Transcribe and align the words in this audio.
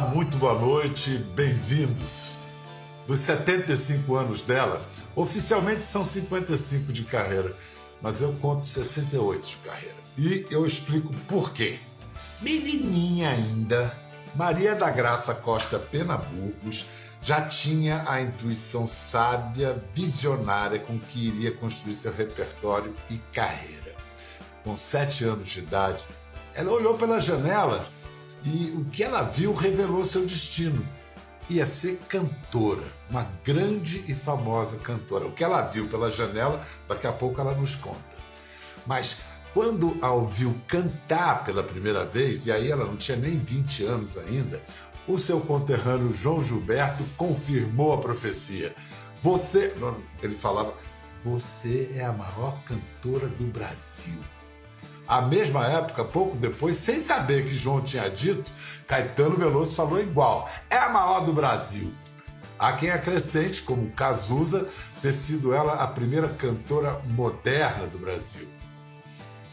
Muito 0.00 0.36
boa 0.38 0.58
noite, 0.58 1.18
bem-vindos. 1.36 2.32
Dos 3.06 3.20
75 3.20 4.16
anos 4.16 4.42
dela, 4.42 4.82
oficialmente 5.14 5.84
são 5.84 6.04
55 6.04 6.92
de 6.92 7.04
carreira, 7.04 7.54
mas 8.02 8.20
eu 8.20 8.32
conto 8.40 8.66
68 8.66 9.46
de 9.46 9.56
carreira. 9.58 9.94
E 10.18 10.46
eu 10.50 10.66
explico 10.66 11.14
por 11.28 11.52
quê. 11.52 11.78
Menininha 12.40 13.30
ainda, 13.30 13.96
Maria 14.34 14.74
da 14.74 14.90
Graça 14.90 15.32
Costa 15.32 15.78
Pena 15.78 16.16
Burgos 16.16 16.86
já 17.22 17.42
tinha 17.42 18.04
a 18.08 18.20
intuição 18.20 18.88
sábia, 18.88 19.80
visionária 19.94 20.80
com 20.80 20.98
que 20.98 21.28
iria 21.28 21.52
construir 21.52 21.94
seu 21.94 22.12
repertório 22.12 22.92
e 23.08 23.18
carreira. 23.32 23.94
Com 24.64 24.76
sete 24.76 25.22
anos 25.24 25.48
de 25.48 25.60
idade, 25.60 26.02
ela 26.52 26.72
olhou 26.72 26.98
pela 26.98 27.20
janela 27.20 27.86
e 28.44 28.74
o 28.76 28.84
que 28.84 29.02
ela 29.02 29.22
viu 29.22 29.54
revelou 29.54 30.04
seu 30.04 30.24
destino. 30.24 30.86
Ia 31.48 31.66
ser 31.66 32.00
cantora, 32.08 32.84
uma 33.10 33.26
grande 33.44 34.04
e 34.06 34.14
famosa 34.14 34.78
cantora. 34.78 35.26
O 35.26 35.32
que 35.32 35.44
ela 35.44 35.62
viu 35.62 35.88
pela 35.88 36.10
janela, 36.10 36.64
daqui 36.88 37.06
a 37.06 37.12
pouco 37.12 37.40
ela 37.40 37.54
nos 37.54 37.74
conta. 37.74 38.16
Mas 38.86 39.18
quando 39.52 39.96
a 40.02 40.10
ouviu 40.10 40.58
cantar 40.66 41.44
pela 41.44 41.62
primeira 41.62 42.04
vez, 42.04 42.46
e 42.46 42.52
aí 42.52 42.70
ela 42.70 42.84
não 42.84 42.96
tinha 42.96 43.16
nem 43.16 43.38
20 43.38 43.84
anos 43.84 44.16
ainda, 44.16 44.62
o 45.06 45.18
seu 45.18 45.40
conterrâneo 45.40 46.12
João 46.12 46.40
Gilberto 46.40 47.04
confirmou 47.16 47.92
a 47.92 47.98
profecia. 47.98 48.74
Você, 49.20 49.74
ele 50.22 50.34
falava, 50.34 50.74
você 51.22 51.90
é 51.94 52.04
a 52.04 52.12
maior 52.12 52.62
cantora 52.64 53.28
do 53.28 53.44
Brasil. 53.44 54.18
À 55.06 55.20
mesma 55.20 55.66
época, 55.66 56.04
pouco 56.04 56.36
depois, 56.36 56.76
sem 56.76 56.98
saber 56.98 57.44
que 57.44 57.54
João 57.54 57.82
tinha 57.82 58.08
dito, 58.08 58.50
Caetano 58.86 59.36
Veloso 59.36 59.76
falou 59.76 60.00
igual: 60.00 60.48
é 60.70 60.76
a 60.76 60.88
maior 60.88 61.20
do 61.24 61.32
Brasil. 61.32 61.92
Há 62.58 62.72
quem 62.72 62.90
acrescente, 62.90 63.62
como 63.62 63.90
Cazuza, 63.90 64.68
ter 65.02 65.12
sido 65.12 65.52
ela 65.52 65.74
a 65.74 65.86
primeira 65.86 66.28
cantora 66.28 67.00
moderna 67.04 67.86
do 67.86 67.98
Brasil. 67.98 68.48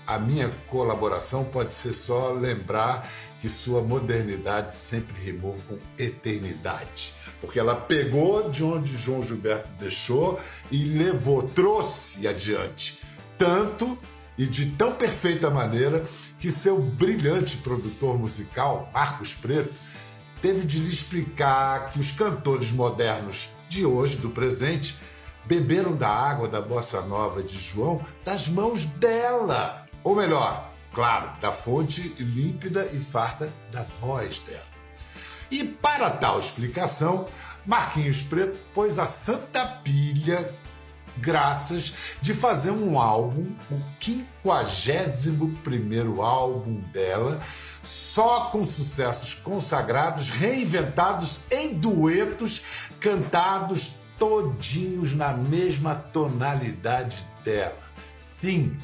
A 0.05 0.17
minha 0.17 0.49
colaboração 0.67 1.43
pode 1.43 1.73
ser 1.73 1.93
só 1.93 2.31
lembrar 2.31 3.07
que 3.39 3.49
sua 3.49 3.81
modernidade 3.81 4.71
sempre 4.71 5.19
rimou 5.21 5.57
com 5.67 5.77
eternidade. 5.97 7.13
Porque 7.39 7.59
ela 7.59 7.75
pegou 7.75 8.49
de 8.49 8.63
onde 8.63 8.95
João 8.97 9.23
Gilberto 9.23 9.67
deixou 9.79 10.39
e 10.69 10.85
levou, 10.85 11.43
trouxe 11.43 12.27
adiante. 12.27 13.01
Tanto 13.37 13.97
e 14.37 14.47
de 14.47 14.67
tão 14.71 14.93
perfeita 14.93 15.49
maneira 15.49 16.05
que 16.39 16.49
seu 16.51 16.79
brilhante 16.79 17.57
produtor 17.57 18.17
musical, 18.17 18.89
Marcos 18.93 19.35
Preto, 19.35 19.79
teve 20.41 20.65
de 20.65 20.79
lhe 20.79 20.89
explicar 20.89 21.91
que 21.91 21.99
os 21.99 22.11
cantores 22.11 22.71
modernos 22.71 23.49
de 23.69 23.85
hoje, 23.85 24.17
do 24.17 24.29
presente, 24.29 24.97
beberam 25.45 25.95
da 25.95 26.09
água 26.09 26.47
da 26.47 26.61
bossa 26.61 27.01
nova 27.01 27.43
de 27.43 27.57
João 27.57 28.01
das 28.23 28.47
mãos 28.47 28.85
dela. 28.85 29.87
Ou 30.03 30.15
melhor, 30.15 30.71
claro, 30.93 31.31
da 31.39 31.51
fonte 31.51 32.15
límpida 32.19 32.89
e 32.91 32.99
farta 32.99 33.51
da 33.71 33.83
voz 33.83 34.39
dela. 34.39 34.71
E 35.49 35.63
para 35.63 36.09
tal 36.09 36.39
explicação, 36.39 37.27
Marquinhos 37.65 38.23
Preto 38.23 38.57
pôs 38.73 38.97
a 38.97 39.05
santa 39.05 39.65
pilha 39.65 40.49
graças 41.17 41.93
de 42.21 42.33
fazer 42.33 42.71
um 42.71 42.99
álbum, 42.99 43.45
o 43.69 43.81
51 43.99 46.21
álbum 46.21 46.79
dela, 46.93 47.39
só 47.83 48.49
com 48.51 48.63
sucessos 48.63 49.33
consagrados, 49.33 50.29
reinventados 50.29 51.41
em 51.49 51.73
duetos, 51.73 52.61
cantados 52.99 53.95
todinhos 54.19 55.13
na 55.13 55.33
mesma 55.33 55.95
tonalidade 55.95 57.25
dela. 57.43 57.79
Sim, 58.15 58.77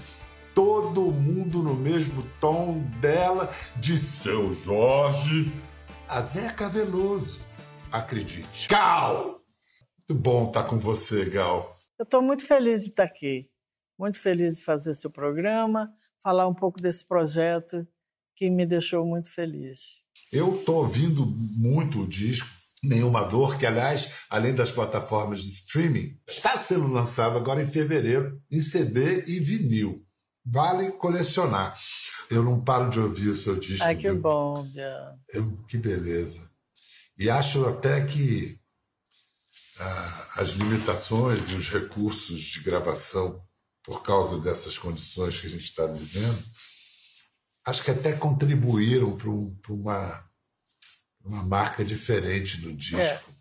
todo 0.55 1.11
mundo 1.11 1.61
no 1.61 1.75
mesmo 1.75 2.23
tom 2.39 2.79
dela, 2.99 3.51
de 3.75 3.97
seu 3.97 4.53
Jorge 4.53 5.53
a 6.07 6.21
Zeca 6.21 6.69
Veloso. 6.69 7.41
Acredite. 7.91 8.67
Gal! 8.67 9.41
Muito 10.09 10.21
bom 10.21 10.45
estar 10.45 10.63
com 10.63 10.79
você, 10.79 11.25
Gal. 11.25 11.76
Eu 11.99 12.03
estou 12.03 12.21
muito 12.21 12.45
feliz 12.45 12.83
de 12.83 12.89
estar 12.89 13.05
aqui, 13.05 13.49
muito 13.97 14.19
feliz 14.19 14.57
de 14.57 14.63
fazer 14.63 14.93
seu 14.93 15.09
programa, 15.09 15.91
falar 16.21 16.47
um 16.47 16.53
pouco 16.53 16.79
desse 16.79 17.03
projeto 17.03 17.87
que 18.35 18.51
me 18.51 18.67
deixou 18.67 19.03
muito 19.03 19.31
feliz. 19.33 20.03
Eu 20.31 20.59
estou 20.59 20.75
ouvindo 20.75 21.25
muito 21.25 22.01
o 22.03 22.07
disco 22.07 22.47
Nenhuma 22.83 23.23
Dor, 23.23 23.57
que, 23.57 23.65
aliás, 23.65 24.13
além 24.29 24.53
das 24.53 24.69
plataformas 24.69 25.41
de 25.41 25.49
streaming, 25.49 26.15
está 26.27 26.55
sendo 26.55 26.87
lançado 26.87 27.35
agora 27.35 27.63
em 27.63 27.65
fevereiro 27.65 28.39
em 28.51 28.61
CD 28.61 29.23
e 29.25 29.39
vinil. 29.39 30.05
Vale 30.45 30.91
colecionar. 30.91 31.75
Eu 32.29 32.43
não 32.43 32.63
paro 32.63 32.91
de 32.91 32.99
ouvir 32.99 33.29
o 33.29 33.35
seu 33.35 33.55
disco. 33.55 33.83
Ai, 33.83 33.95
que 33.95 34.11
viu? 34.11 34.21
bom, 34.21 34.63
Bia. 34.63 35.15
que 35.67 35.77
beleza. 35.77 36.47
E 37.17 37.27
acho 37.27 37.65
até 37.65 38.05
que 38.05 38.59
as 40.35 40.49
limitações 40.49 41.49
e 41.49 41.55
os 41.55 41.69
recursos 41.69 42.39
de 42.39 42.61
gravação 42.61 43.41
por 43.83 44.03
causa 44.03 44.39
dessas 44.39 44.77
condições 44.77 45.39
que 45.39 45.47
a 45.47 45.49
gente 45.49 45.63
está 45.63 45.85
vivendo, 45.85 46.43
acho 47.65 47.83
que 47.83 47.91
até 47.91 48.11
contribuíram 48.13 49.15
para 49.15 49.29
um, 49.29 49.57
uma, 49.69 50.29
uma 51.23 51.43
marca 51.43 51.85
diferente 51.85 52.65
no 52.65 52.75
disco. 52.75 52.99
É. 53.01 53.37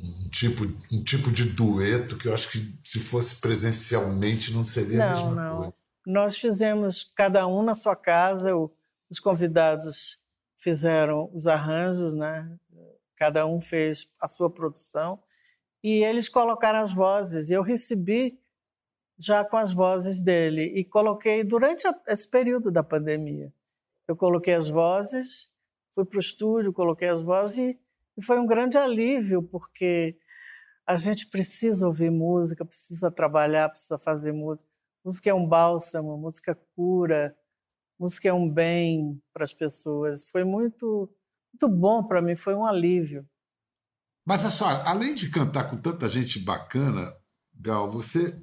Um, 0.00 0.30
tipo, 0.30 0.64
um 0.92 1.02
tipo 1.02 1.32
de 1.32 1.44
dueto 1.44 2.16
que 2.16 2.28
eu 2.28 2.34
acho 2.34 2.52
que 2.52 2.78
se 2.84 3.00
fosse 3.00 3.34
presencialmente 3.36 4.52
não 4.52 4.62
seria 4.62 4.98
não, 4.98 5.06
a 5.06 5.10
mesma 5.10 5.34
não. 5.34 5.56
coisa. 5.56 5.74
Nós 6.06 6.38
fizemos 6.38 7.10
cada 7.16 7.46
um 7.48 7.64
na 7.64 7.74
sua 7.74 7.96
casa, 7.96 8.52
os 9.10 9.18
convidados 9.18 10.20
fizeram 10.56 11.30
os 11.34 11.48
arranjos, 11.48 12.14
né? 12.14 12.48
Cada 13.16 13.44
um 13.44 13.60
fez 13.60 14.08
a 14.20 14.28
sua 14.28 14.48
produção 14.48 15.20
e 15.82 16.02
eles 16.04 16.28
colocaram 16.28 16.80
as 16.80 16.92
vozes. 16.92 17.50
E 17.50 17.54
eu 17.54 17.62
recebi 17.62 18.40
já 19.18 19.44
com 19.44 19.56
as 19.56 19.72
vozes 19.72 20.22
dele 20.22 20.62
e 20.62 20.84
coloquei 20.84 21.42
durante 21.42 21.86
a, 21.86 21.94
esse 22.08 22.28
período 22.28 22.70
da 22.70 22.82
pandemia. 22.82 23.52
Eu 24.06 24.16
coloquei 24.16 24.54
as 24.54 24.68
vozes, 24.68 25.50
fui 25.90 26.04
para 26.04 26.16
o 26.16 26.20
estúdio, 26.20 26.72
coloquei 26.72 27.08
as 27.08 27.22
vozes 27.22 27.58
e, 27.58 27.80
e 28.16 28.22
foi 28.22 28.38
um 28.38 28.46
grande 28.46 28.78
alívio 28.78 29.42
porque 29.42 30.16
a 30.86 30.96
gente 30.96 31.26
precisa 31.28 31.86
ouvir 31.86 32.10
música, 32.10 32.64
precisa 32.64 33.10
trabalhar, 33.10 33.68
precisa 33.68 33.98
fazer 33.98 34.32
música. 34.32 34.68
Música 35.04 35.30
é 35.30 35.34
um 35.34 35.46
bálsamo, 35.46 36.16
música 36.16 36.58
cura, 36.74 37.36
música 37.98 38.28
é 38.28 38.32
um 38.32 38.48
bem 38.48 39.20
para 39.32 39.44
as 39.44 39.52
pessoas. 39.52 40.30
Foi 40.30 40.44
muito, 40.44 41.10
muito 41.52 41.76
bom 41.76 42.02
para 42.04 42.22
mim, 42.22 42.36
foi 42.36 42.54
um 42.54 42.64
alívio. 42.64 43.28
Mas 44.28 44.44
a 44.44 44.50
senhora, 44.50 44.82
além 44.82 45.14
de 45.14 45.30
cantar 45.30 45.70
com 45.70 45.78
tanta 45.78 46.06
gente 46.06 46.38
bacana, 46.38 47.10
Gal, 47.58 47.90
você, 47.90 48.38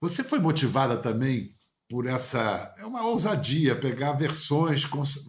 você 0.00 0.24
foi 0.24 0.40
motivada 0.40 0.96
também 0.96 1.54
por 1.88 2.08
essa. 2.08 2.74
É 2.76 2.84
uma 2.84 3.06
ousadia 3.06 3.78
pegar 3.78 4.14
versões, 4.14 4.84
cons, 4.84 5.20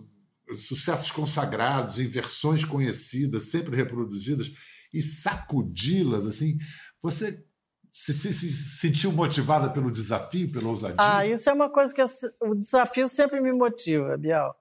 sucessos 0.58 1.12
consagrados 1.12 2.00
em 2.00 2.08
versões 2.08 2.66
conhecidas, 2.66 3.52
sempre 3.52 3.76
reproduzidas, 3.76 4.52
e 4.92 5.04
sacudi-las 5.04 6.26
assim. 6.26 6.58
Você 7.04 7.46
se, 7.94 8.12
se, 8.12 8.34
se, 8.34 8.52
sentiu 8.52 9.12
motivada 9.12 9.70
pelo 9.70 9.92
desafio, 9.92 10.52
pela 10.52 10.70
ousadia? 10.70 10.96
Ah, 10.98 11.28
isso 11.28 11.48
é 11.48 11.54
uma 11.54 11.70
coisa 11.70 11.94
que 11.94 12.02
eu, 12.02 12.08
o 12.42 12.56
desafio 12.56 13.08
sempre 13.08 13.40
me 13.40 13.54
motiva, 13.54 14.18
Bial. 14.18 14.52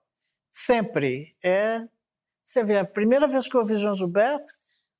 Sempre. 0.52 1.34
É, 1.42 1.80
você 2.44 2.62
vê, 2.62 2.76
a 2.76 2.84
primeira 2.84 3.26
vez 3.26 3.48
que 3.48 3.56
eu 3.56 3.62
ouvi 3.62 3.74
João 3.76 3.94
Gilberto, 3.94 4.52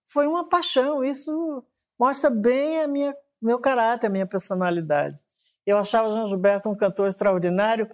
foi 0.06 0.26
uma 0.26 0.48
paixão. 0.48 1.04
Isso 1.04 1.64
mostra 1.98 2.30
bem 2.30 2.80
a 2.80 2.88
minha 2.88 3.14
meu 3.40 3.58
caráter, 3.58 4.06
a 4.06 4.10
minha 4.10 4.26
personalidade. 4.26 5.22
Eu 5.66 5.76
achava 5.76 6.10
João 6.10 6.26
Gilberto 6.26 6.68
um 6.68 6.76
cantor 6.76 7.08
extraordinário 7.08 7.86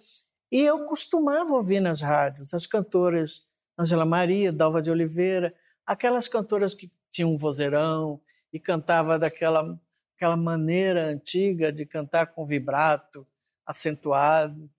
e 0.50 0.60
eu 0.60 0.84
costumava 0.84 1.52
ouvir 1.52 1.80
nas 1.80 2.00
rádios 2.00 2.54
as 2.54 2.66
cantoras 2.66 3.42
Angela 3.76 4.04
Maria, 4.04 4.52
Dalva 4.52 4.80
de 4.80 4.90
Oliveira, 4.90 5.52
aquelas 5.84 6.28
cantoras 6.28 6.72
que 6.74 6.90
tinham 7.10 7.30
um 7.32 7.38
vozeirão 7.38 8.20
e 8.52 8.60
cantava 8.60 9.18
daquela 9.18 9.80
aquela 10.16 10.36
maneira 10.36 11.06
antiga 11.06 11.72
de 11.72 11.86
cantar 11.86 12.26
com 12.26 12.44
vibrato, 12.44 13.26
acentuado. 13.64 14.70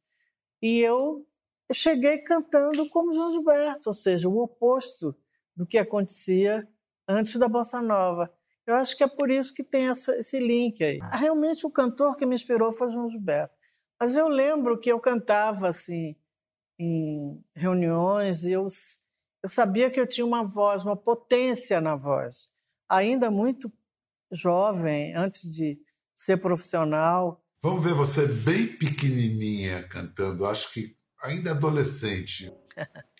E 0.62 0.80
eu 0.80 1.26
cheguei 1.74 2.20
cantando 2.20 2.88
como 2.90 3.12
João 3.12 3.32
Gilberto, 3.32 3.90
ou 3.90 3.94
seja, 3.94 4.30
o 4.30 4.38
oposto 4.38 5.16
do 5.56 5.66
que 5.66 5.80
acontecia 5.80 6.68
antes 7.12 7.38
da 7.38 7.48
bossa 7.48 7.82
nova. 7.82 8.32
Eu 8.66 8.76
acho 8.76 8.96
que 8.96 9.04
é 9.04 9.08
por 9.08 9.30
isso 9.30 9.54
que 9.54 9.64
tem 9.64 9.90
essa, 9.90 10.16
esse 10.16 10.40
link 10.40 10.84
aí. 10.84 11.00
Realmente 11.12 11.66
o 11.66 11.72
cantor 11.72 12.16
que 12.16 12.26
me 12.26 12.36
inspirou 12.36 12.72
foi 12.72 12.90
João 12.90 13.10
Gilberto. 13.10 13.54
Mas 14.00 14.16
eu 14.16 14.28
lembro 14.28 14.80
que 14.80 14.92
eu 14.92 15.00
cantava 15.00 15.70
assim 15.70 16.16
em 16.80 17.44
reuniões 17.56 18.44
e 18.44 18.52
eu 18.52 18.68
eu 19.44 19.50
sabia 19.50 19.90
que 19.90 20.00
eu 20.00 20.08
tinha 20.08 20.26
uma 20.26 20.44
voz, 20.44 20.86
uma 20.86 20.96
potência 20.96 21.82
na 21.82 21.96
voz. 21.96 22.48
Ainda 22.88 23.32
muito 23.32 23.72
jovem, 24.32 25.16
antes 25.16 25.50
de 25.50 25.80
ser 26.14 26.38
profissional. 26.38 27.44
Vamos 27.62 27.84
ver 27.84 27.94
você 27.94 28.28
bem 28.28 28.68
pequenininha 28.68 29.84
cantando, 29.88 30.46
acho 30.46 30.72
que 30.72 30.96
ainda 31.22 31.52
adolescente. 31.52 32.54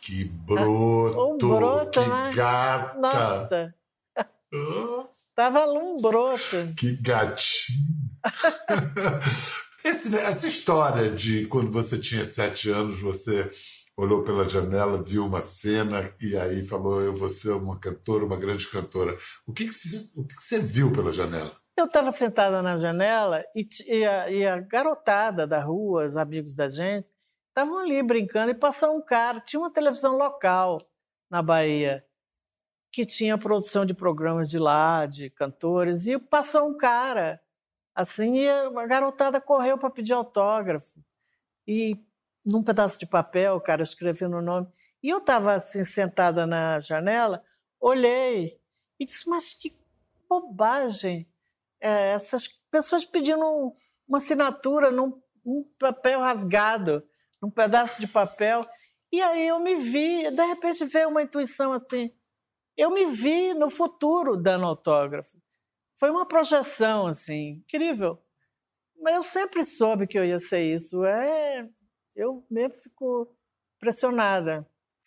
que 0.00 0.24
broto, 0.24 1.34
um 1.34 1.38
broto 1.38 2.00
que 2.00 2.08
né? 2.08 2.32
gata. 2.34 2.98
Nossa. 2.98 3.74
Tava 5.34 5.66
um 5.66 6.00
broto. 6.00 6.74
Que 6.76 6.96
gatinho. 6.96 7.94
Esse, 9.84 10.16
essa 10.16 10.48
história 10.48 11.10
de 11.10 11.46
quando 11.46 11.70
você 11.70 11.98
tinha 11.98 12.24
sete 12.24 12.70
anos, 12.70 13.02
você 13.02 13.50
olhou 13.94 14.22
pela 14.22 14.48
janela, 14.48 15.02
viu 15.02 15.26
uma 15.26 15.42
cena 15.42 16.10
e 16.18 16.34
aí 16.36 16.64
falou: 16.64 17.02
Eu 17.02 17.12
vou 17.12 17.28
ser 17.28 17.50
uma 17.50 17.78
cantora, 17.78 18.24
uma 18.24 18.36
grande 18.36 18.66
cantora. 18.66 19.14
O 19.46 19.52
que, 19.52 19.66
que, 19.66 19.74
você, 19.74 20.10
o 20.16 20.24
que, 20.24 20.36
que 20.36 20.42
você 20.44 20.58
viu 20.58 20.90
pela 20.90 21.12
janela? 21.12 21.54
Eu 21.76 21.86
estava 21.86 22.12
sentada 22.12 22.62
na 22.62 22.76
janela 22.76 23.44
e, 23.54 23.66
e, 23.86 24.04
a, 24.04 24.30
e, 24.30 24.46
a, 24.46 24.58
garotada 24.60 25.46
da 25.46 25.62
rua, 25.62 26.06
os 26.06 26.16
amigos 26.16 26.54
da 26.54 26.68
gente, 26.68 27.08
estavam 27.54 27.78
ali 27.78 28.02
brincando 28.02 28.50
e 28.50 28.54
passou 28.54 28.96
um 28.96 29.00
cara. 29.00 29.40
Tinha 29.40 29.60
uma 29.60 29.72
televisão 29.72 30.16
local 30.16 30.82
na 31.30 31.40
Bahia 31.40 32.04
que 32.90 33.06
tinha 33.06 33.38
produção 33.38 33.86
de 33.86 33.94
programas 33.94 34.48
de 34.50 34.58
lá, 34.58 35.06
de 35.06 35.30
cantores, 35.30 36.06
e 36.06 36.18
passou 36.18 36.68
um 36.68 36.76
cara 36.76 37.40
assim 37.94 38.38
e 38.38 38.48
a 38.48 38.86
garotada 38.86 39.40
correu 39.40 39.78
para 39.78 39.90
pedir 39.90 40.12
autógrafo. 40.12 41.00
E 41.66 41.96
num 42.44 42.62
pedaço 42.62 42.98
de 42.98 43.06
papel, 43.06 43.54
o 43.54 43.60
cara 43.60 43.82
escrevendo 43.82 44.36
o 44.36 44.42
nome. 44.42 44.68
E 45.02 45.08
eu 45.08 45.18
estava 45.18 45.54
assim, 45.54 45.84
sentada 45.84 46.46
na 46.46 46.80
janela, 46.80 47.42
olhei 47.80 48.60
e 48.98 49.04
disse: 49.04 49.28
Mas 49.28 49.54
que 49.54 49.76
bobagem! 50.28 51.28
É, 51.80 52.12
essas 52.12 52.48
pessoas 52.70 53.04
pedindo 53.04 53.44
uma 54.08 54.18
assinatura 54.18 54.90
num 54.90 55.20
um 55.46 55.62
papel 55.78 56.20
rasgado, 56.20 57.06
num 57.44 57.50
pedaço 57.50 58.00
de 58.00 58.06
papel. 58.06 58.66
E 59.12 59.20
aí 59.20 59.46
eu 59.46 59.60
me 59.60 59.76
vi, 59.76 60.30
de 60.30 60.44
repente 60.46 60.84
veio 60.86 61.10
uma 61.10 61.22
intuição 61.22 61.72
assim. 61.72 62.10
Eu 62.76 62.90
me 62.90 63.06
vi 63.06 63.52
no 63.52 63.70
futuro 63.70 64.36
dando 64.36 64.64
autógrafo. 64.64 65.36
Foi 65.96 66.10
uma 66.10 66.26
projeção 66.26 67.06
assim, 67.06 67.62
incrível. 67.64 68.18
Mas 69.00 69.14
eu 69.14 69.22
sempre 69.22 69.64
soube 69.64 70.06
que 70.06 70.18
eu 70.18 70.24
ia 70.24 70.38
ser 70.38 70.62
isso. 70.62 71.04
É, 71.04 71.68
eu 72.16 72.44
mesmo 72.50 72.78
fico 72.78 73.28
pressionada. 73.78 74.66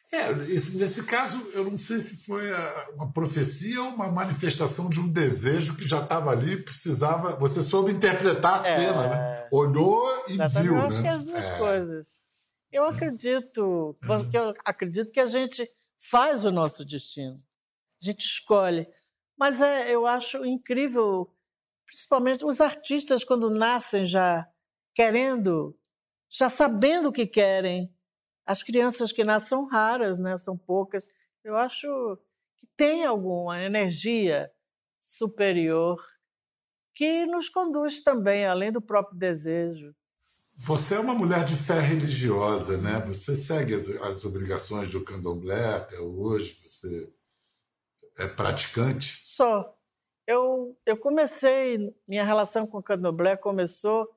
É, 0.09 0.31
isso, 0.43 0.77
nesse 0.77 1.03
caso, 1.03 1.49
eu 1.51 1.65
não 1.65 1.75
sei 1.75 1.99
se 1.99 2.25
foi 2.25 2.49
uma 2.93 3.11
profecia 3.11 3.81
ou 3.81 3.89
uma 3.89 4.09
manifestação 4.09 4.89
de 4.89 5.01
um 5.01 5.09
desejo 5.09 5.75
que 5.75 5.85
já 5.85 6.01
estava 6.01 6.29
ali, 6.29 6.63
precisava. 6.63 7.35
Você 7.35 7.61
soube 7.61 7.91
interpretar 7.91 8.63
a 8.63 8.67
é, 8.67 8.75
cena, 8.75 9.07
né? 9.09 9.47
Olhou 9.51 10.07
e 10.29 10.37
viu. 10.61 10.77
Eu 10.77 10.81
acho 10.81 11.01
né? 11.01 11.03
que 11.03 11.07
as 11.09 11.23
duas 11.23 11.43
é. 11.43 11.57
coisas. 11.57 12.26
Eu 12.71 12.83
acredito, 12.85 13.97
porque 14.05 14.37
eu 14.37 14.53
acredito 14.65 15.11
que 15.11 15.19
a 15.19 15.25
gente 15.25 15.69
faz 15.97 16.45
o 16.45 16.51
nosso 16.51 16.85
destino, 16.85 17.35
a 18.01 18.05
gente 18.05 18.25
escolhe. 18.25 18.87
Mas 19.37 19.61
é, 19.61 19.93
eu 19.93 20.05
acho 20.05 20.45
incrível, 20.45 21.33
principalmente 21.85 22.45
os 22.45 22.59
artistas 22.59 23.23
quando 23.23 23.49
nascem 23.49 24.05
já 24.05 24.47
querendo 24.93 25.77
já 26.29 26.49
sabendo 26.49 27.09
o 27.09 27.11
que 27.11 27.25
querem. 27.25 27.93
As 28.45 28.63
crianças 28.63 29.11
que 29.11 29.23
nascem 29.23 29.49
são 29.49 29.65
raras, 29.65 30.17
né? 30.17 30.37
são 30.37 30.57
poucas. 30.57 31.07
Eu 31.43 31.57
acho 31.57 31.87
que 32.57 32.67
tem 32.75 33.05
alguma 33.05 33.61
energia 33.61 34.51
superior 34.99 35.97
que 36.93 37.25
nos 37.25 37.49
conduz 37.49 38.01
também, 38.01 38.45
além 38.45 38.71
do 38.71 38.81
próprio 38.81 39.17
desejo. 39.17 39.95
Você 40.59 40.95
é 40.95 40.99
uma 40.99 41.13
mulher 41.13 41.45
de 41.45 41.55
fé 41.55 41.79
religiosa, 41.79 42.79
né? 42.79 42.99
Você 43.05 43.35
segue 43.35 43.75
as, 43.75 43.89
as 43.89 44.25
obrigações 44.25 44.91
do 44.91 45.03
candomblé 45.03 45.75
até 45.75 45.99
hoje? 45.99 46.55
Você 46.67 47.13
é 48.17 48.27
praticante? 48.27 49.21
Sou. 49.23 49.71
Eu, 50.25 50.75
eu 50.83 50.97
comecei, 50.97 51.95
minha 52.07 52.23
relação 52.23 52.65
com 52.65 52.79
o 52.79 52.83
candomblé 52.83 53.37
começou 53.37 54.11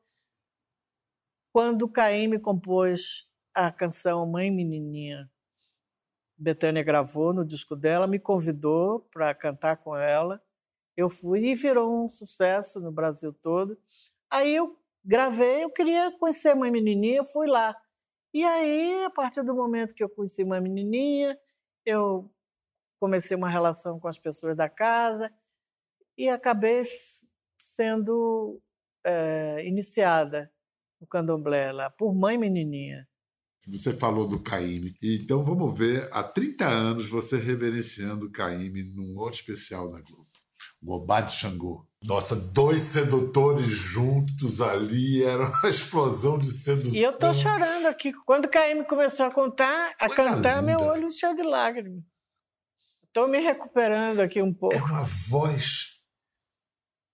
quando 1.53 1.87
Caim 1.87 2.29
me 2.29 2.39
compôs 2.39 3.31
a 3.55 3.71
canção 3.71 4.25
Mãe 4.25 4.51
Menininha. 4.51 5.31
Betânia 6.39 6.83
gravou 6.83 7.35
no 7.35 7.45
disco 7.45 7.77
dela, 7.77 8.07
me 8.07 8.19
convidou 8.19 9.01
para 9.13 9.35
cantar 9.35 9.77
com 9.77 9.95
ela. 9.95 10.43
Eu 10.97 11.11
fui 11.11 11.51
e 11.51 11.55
virou 11.55 12.03
um 12.03 12.09
sucesso 12.09 12.81
no 12.81 12.91
Brasil 12.91 13.31
todo. 13.31 13.79
Aí 14.31 14.57
eu 14.57 14.80
gravei, 15.05 15.64
eu 15.64 15.70
queria 15.70 16.11
conhecer 16.19 16.55
Mãe 16.55 16.70
Menininha, 16.70 17.25
fui 17.25 17.47
lá. 17.47 17.75
E 18.32 18.44
aí, 18.44 19.05
a 19.05 19.11
partir 19.11 19.43
do 19.43 19.55
momento 19.55 19.94
que 19.94 20.05
eu 20.05 20.08
conheci 20.08 20.44
Mãe 20.44 20.61
Menininha, 20.61 21.37
eu 21.85 22.31
comecei 23.00 23.37
uma 23.37 23.49
relação 23.49 23.99
com 23.99 24.08
as 24.08 24.19
pessoas 24.19 24.55
da 24.56 24.69
casa 24.69 25.32
e 26.17 26.29
acabei 26.29 26.82
sendo 27.58 28.61
é, 29.05 29.67
iniciada 29.67 30.52
o 31.00 31.06
candomblé 31.06 31.73
lá, 31.73 31.91
por 31.91 32.14
mãe 32.14 32.37
menininha. 32.37 33.08
Você 33.67 33.93
falou 33.93 34.29
do 34.29 34.43
Caíme. 34.43 34.94
Então 35.02 35.43
vamos 35.43 35.79
ver, 35.79 36.08
há 36.12 36.23
30 36.23 36.67
anos 36.67 37.08
você 37.08 37.37
reverenciando 37.37 38.26
o 38.26 38.32
Caíme 38.32 38.82
num 38.82 39.17
outro 39.17 39.38
especial 39.38 39.88
da 39.91 40.00
Globo. 40.00 40.29
O 40.82 40.94
Obá 40.94 41.20
de 41.20 41.35
Xangô. 41.35 41.87
Nossa, 42.02 42.35
dois 42.35 42.82
sedutores 42.82 43.69
juntos 43.69 44.61
ali, 44.61 45.23
era 45.23 45.44
uma 45.47 45.69
explosão 45.69 46.38
de 46.38 46.50
sedução. 46.50 46.94
E 46.94 47.02
eu 47.02 47.19
tô 47.19 47.35
chorando 47.35 47.87
aqui. 47.87 48.12
Quando 48.25 48.47
o 48.47 48.49
Caíme 48.49 48.85
começou 48.87 49.26
a 49.26 49.31
contar, 49.31 49.94
a 49.99 50.06
Coisa 50.06 50.37
cantar, 50.37 50.61
linda. 50.61 50.62
meu 50.62 50.81
olho 50.87 51.08
encheu 51.08 51.35
de 51.35 51.43
lágrimas. 51.43 52.02
Estou 53.05 53.29
me 53.29 53.38
recuperando 53.41 54.20
aqui 54.20 54.41
um 54.41 54.55
pouco. 54.55 54.75
É 54.75 54.82
uma 54.82 55.02
voz. 55.02 55.88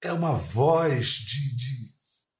É 0.04 0.12
uma 0.12 0.34
voz 0.34 1.14
de, 1.14 1.56
de 1.56 1.92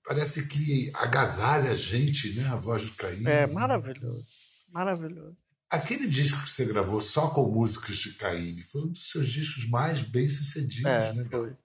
parece 0.05 0.47
que 0.47 0.93
agasalha 0.95 1.73
a 1.73 1.77
gente, 1.77 2.33
né? 2.39 2.47
A 2.49 2.57
voz 2.57 2.89
do 2.89 2.95
Caim. 2.95 3.27
É 3.27 3.47
maravilhoso, 3.47 4.25
maravilhoso. 4.71 5.37
Aquele 5.69 6.07
disco 6.07 6.45
que 6.45 6.51
você 6.51 6.65
gravou 6.65 7.01
só 7.01 7.31
com 7.31 7.51
músicas 7.51 7.97
de 7.97 8.15
Caim 8.15 8.63
foi 8.63 8.83
um 8.83 8.89
dos 8.89 9.11
seus 9.11 9.27
discos 9.27 9.69
mais 9.69 10.03
bem 10.03 10.29
sucedidos, 10.29 10.85
é, 10.87 11.13
né? 11.13 11.25
Foi. 11.25 11.57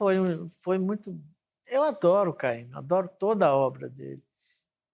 Foi, 0.00 0.16
foi 0.60 0.78
muito. 0.78 1.14
Eu 1.68 1.82
adoro 1.82 2.30
o 2.30 2.34
Caim, 2.34 2.70
adoro 2.72 3.06
toda 3.06 3.46
a 3.46 3.54
obra 3.54 3.86
dele. 3.86 4.24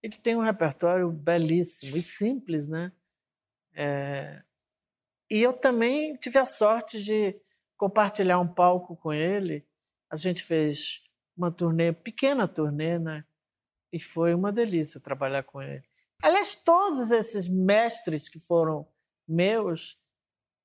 Ele 0.03 0.17
tem 0.17 0.35
um 0.35 0.41
repertório 0.41 1.13
belíssimo 1.13 1.97
e 1.97 2.03
simples, 2.03 2.67
né? 2.67 2.91
É... 3.73 4.43
E 5.31 5.41
eu 5.41 5.53
também 5.53 6.17
tive 6.17 6.41
a 6.41 6.45
sorte 6.45 7.01
de 7.01 7.41
compartilhar 7.77 8.41
um 8.41 8.53
palco 8.53 8.97
com 8.97 9.13
ele. 9.13 9.65
A 10.11 10.17
gente 10.17 10.43
fez 10.43 11.05
uma 11.37 11.53
turnê, 11.53 11.93
pequena 11.93 12.49
turnê, 12.49 12.99
né? 12.99 13.25
E 13.93 14.01
foi 14.01 14.35
uma 14.35 14.51
delícia 14.51 15.01
trabalhar 15.01 15.45
com 15.45 15.63
ele. 15.63 15.85
Aliás, 16.21 16.57
todos 16.57 17.13
esses 17.13 17.49
mestres 17.49 18.29
que 18.29 18.41
foram 18.41 18.89
meus 19.29 20.01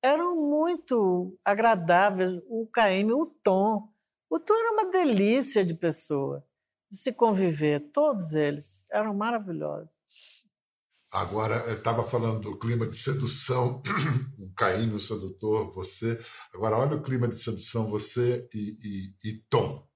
eram 0.02 0.34
muito 0.34 1.38
agradáveis. 1.44 2.42
O 2.48 2.66
Caíme, 2.66 3.12
o 3.12 3.24
Tom. 3.24 3.91
O 4.32 4.40
Tom 4.40 4.54
era 4.54 4.72
uma 4.72 4.90
delícia 4.90 5.62
de 5.62 5.74
pessoa, 5.74 6.42
de 6.90 6.96
se 6.96 7.12
conviver. 7.12 7.90
Todos 7.92 8.32
eles 8.32 8.86
eram 8.90 9.12
maravilhosos. 9.12 9.90
Agora, 11.10 11.56
eu 11.66 11.76
estava 11.76 12.02
falando 12.02 12.40
do 12.40 12.58
clima 12.58 12.86
de 12.86 12.96
sedução, 12.96 13.82
o 14.40 14.50
Caíme, 14.54 14.94
o 14.94 14.98
sedutor, 14.98 15.70
você. 15.74 16.18
Agora, 16.54 16.78
olha 16.78 16.96
o 16.96 17.02
clima 17.02 17.28
de 17.28 17.36
sedução, 17.36 17.86
você 17.86 18.48
e, 18.54 18.78
e, 19.22 19.28
e 19.28 19.44
Tom. 19.50 19.86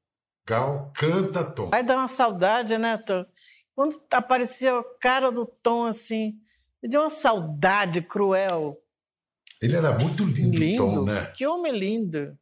Gal 0.46 0.92
canta 0.94 1.42
Tom. 1.42 1.70
Vai 1.70 1.82
dar 1.82 1.96
uma 1.96 2.08
saudade, 2.08 2.76
né, 2.76 2.98
Tom? 2.98 3.24
Quando 3.74 3.98
aparecia 4.10 4.78
o 4.78 4.84
cara 5.00 5.32
do 5.32 5.46
Tom 5.46 5.86
assim, 5.86 6.38
me 6.82 6.90
deu 6.90 7.00
uma 7.00 7.08
saudade 7.08 8.02
cruel. 8.02 8.76
Ele 9.62 9.76
era 9.76 9.98
muito 9.98 10.26
lindo, 10.26 10.58
lindo. 10.58 10.76
Tom, 10.76 11.04
né? 11.06 11.32
Que 11.34 11.46
homem 11.46 11.72
lindo. 11.72 12.38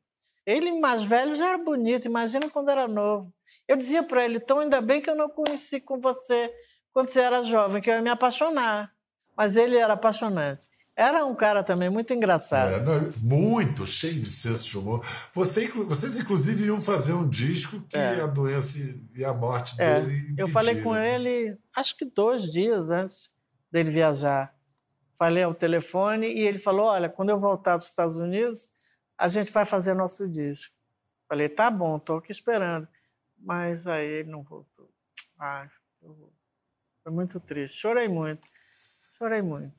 Ele 0.46 0.78
mais 0.78 1.02
velho 1.02 1.34
já 1.34 1.50
era 1.50 1.58
bonito, 1.58 2.06
imagina 2.06 2.50
quando 2.50 2.70
era 2.70 2.86
novo. 2.86 3.32
Eu 3.66 3.76
dizia 3.76 4.02
para 4.02 4.24
ele, 4.24 4.40
Tom, 4.40 4.60
ainda 4.60 4.80
bem 4.80 5.00
que 5.00 5.08
eu 5.08 5.16
não 5.16 5.28
conheci 5.28 5.80
com 5.80 5.98
você 5.98 6.50
quando 6.92 7.08
você 7.08 7.20
era 7.20 7.42
jovem, 7.42 7.82
que 7.82 7.90
eu 7.90 7.94
ia 7.94 8.02
me 8.02 8.10
apaixonar. 8.10 8.92
Mas 9.36 9.56
ele 9.56 9.76
era 9.76 9.94
apaixonante. 9.94 10.64
Era 10.96 11.26
um 11.26 11.34
cara 11.34 11.64
também 11.64 11.90
muito 11.90 12.14
engraçado. 12.14 12.72
É, 12.72 12.80
não, 12.80 13.12
muito, 13.20 13.84
cheio 13.84 14.22
de 14.22 14.28
senso 14.28 14.64
de 14.64 14.78
humor. 14.78 15.04
Você, 15.32 15.66
vocês, 15.66 16.20
inclusive, 16.20 16.66
iam 16.66 16.80
fazer 16.80 17.14
um 17.14 17.28
disco 17.28 17.80
que 17.88 17.96
é. 17.96 18.20
a 18.20 18.26
doença 18.26 18.78
e 19.12 19.24
a 19.24 19.32
morte 19.32 19.74
é. 19.80 20.00
dele. 20.00 20.34
Eu 20.38 20.46
falei 20.46 20.80
com 20.82 20.94
ele, 20.94 21.58
acho 21.74 21.96
que 21.96 22.04
dois 22.04 22.44
dias 22.44 22.92
antes 22.92 23.28
dele 23.72 23.90
viajar. 23.90 24.54
falei 25.18 25.42
ao 25.42 25.52
telefone 25.52 26.28
e 26.28 26.42
ele 26.42 26.60
falou: 26.60 26.86
Olha, 26.86 27.08
quando 27.08 27.30
eu 27.30 27.40
voltar 27.40 27.76
dos 27.76 27.88
Estados 27.88 28.16
Unidos, 28.16 28.70
a 29.18 29.28
gente 29.28 29.52
vai 29.52 29.64
fazer 29.64 29.94
nosso 29.94 30.28
disco. 30.28 30.74
Falei: 31.28 31.48
Tá 31.48 31.70
bom, 31.70 31.96
estou 31.96 32.18
aqui 32.18 32.32
esperando. 32.32 32.88
Mas 33.38 33.86
aí 33.86 34.06
ele 34.06 34.30
não 34.30 34.42
voltou. 34.42 34.88
Ai, 35.38 35.68
foi 37.02 37.12
muito 37.12 37.38
triste. 37.40 37.78
Chorei 37.78 38.08
muito. 38.08 38.46
Chorei 39.18 39.42
muito. 39.42 39.74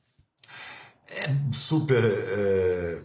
É 1.08 1.26
super 1.52 2.02
é, 2.04 3.02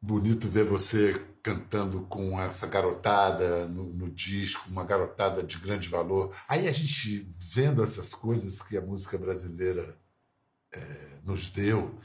bonito 0.00 0.48
ver 0.48 0.64
você 0.64 1.14
cantando 1.42 2.02
com 2.06 2.40
essa 2.40 2.66
garotada 2.66 3.66
no, 3.68 3.84
no, 3.84 4.10
disco, 4.10 4.68
uma 4.68 4.84
garotada 4.84 5.42
de 5.42 5.58
grande 5.58 5.88
valor. 5.88 6.34
Aí 6.48 6.66
a 6.66 6.72
gente 6.72 7.28
vendo 7.38 7.82
essas 7.82 8.14
coisas 8.14 8.60
que 8.60 8.76
a 8.76 8.80
música 8.80 9.16
brasileira 9.16 9.96
é, 10.72 10.80
nos 11.22 11.48
deu, 11.48 11.98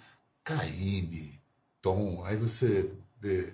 Caíme, 0.44 1.42
Tom, 1.82 2.24
aí 2.24 2.38
você 2.38 2.92
vê 3.22 3.54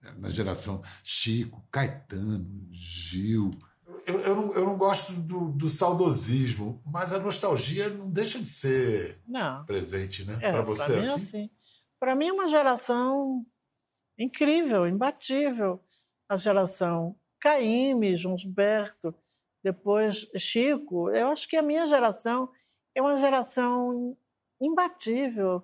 né, 0.00 0.14
na 0.18 0.28
geração 0.28 0.82
Chico, 1.02 1.62
Caetano, 1.70 2.68
Gil. 2.70 3.50
Eu, 4.06 4.20
eu, 4.20 4.36
não, 4.36 4.52
eu 4.54 4.64
não 4.64 4.76
gosto 4.76 5.12
do, 5.12 5.50
do, 5.52 5.68
saudosismo, 5.68 6.82
mas 6.86 7.12
a 7.12 7.18
nostalgia 7.18 7.88
não 7.90 8.08
deixa 8.08 8.38
de 8.38 8.48
ser 8.48 9.20
não. 9.26 9.64
presente, 9.66 10.24
né? 10.24 10.38
É, 10.40 10.50
Para 10.50 10.62
você 10.62 10.96
mim 10.96 11.06
é 11.06 11.12
assim. 11.12 11.22
assim. 11.22 11.50
Para 12.00 12.14
mim 12.14 12.28
é 12.28 12.32
uma 12.32 12.48
geração 12.48 13.44
incrível, 14.18 14.86
imbatível. 14.86 15.80
A 16.28 16.36
geração 16.36 17.14
Caíme, 17.38 18.16
João 18.16 18.38
Gilberto, 18.38 19.14
depois 19.62 20.26
Chico. 20.36 21.10
Eu 21.10 21.28
acho 21.28 21.46
que 21.48 21.56
a 21.56 21.62
minha 21.62 21.86
geração 21.86 22.50
é 22.94 23.02
uma 23.02 23.16
geração 23.18 24.16
imbatível. 24.60 25.62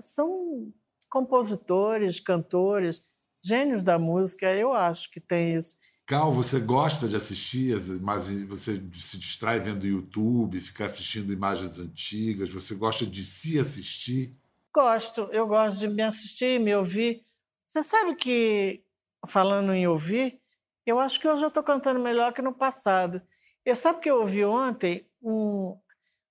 São 0.00 0.72
compositores, 1.12 2.18
cantores, 2.18 3.02
gênios 3.44 3.84
da 3.84 3.98
música. 3.98 4.50
Eu 4.54 4.72
acho 4.72 5.10
que 5.10 5.20
tem 5.20 5.54
isso. 5.54 5.76
Cal, 6.06 6.32
você 6.32 6.58
gosta 6.58 7.06
de 7.06 7.14
assistir 7.14 7.76
as 7.76 7.86
imagens, 7.88 8.48
você 8.48 8.82
se 8.94 9.18
distrai 9.18 9.60
vendo 9.60 9.86
YouTube, 9.86 10.58
ficar 10.58 10.86
assistindo 10.86 11.30
imagens 11.30 11.78
antigas, 11.78 12.48
você 12.48 12.74
gosta 12.74 13.06
de 13.06 13.26
se 13.26 13.58
assistir? 13.58 14.34
Gosto, 14.74 15.28
eu 15.32 15.46
gosto 15.46 15.78
de 15.78 15.86
me 15.86 16.02
assistir, 16.02 16.58
me 16.58 16.74
ouvir. 16.74 17.26
Você 17.68 17.82
sabe 17.82 18.16
que, 18.16 18.82
falando 19.28 19.74
em 19.74 19.86
ouvir, 19.86 20.40
eu 20.86 20.98
acho 20.98 21.20
que 21.20 21.28
hoje 21.28 21.42
eu 21.42 21.48
estou 21.48 21.62
cantando 21.62 22.00
melhor 22.00 22.32
que 22.32 22.40
no 22.40 22.54
passado. 22.54 23.20
Eu 23.66 23.76
sabe 23.76 24.00
que 24.00 24.10
eu 24.10 24.20
ouvi 24.22 24.44
ontem 24.46 25.06
um, 25.22 25.78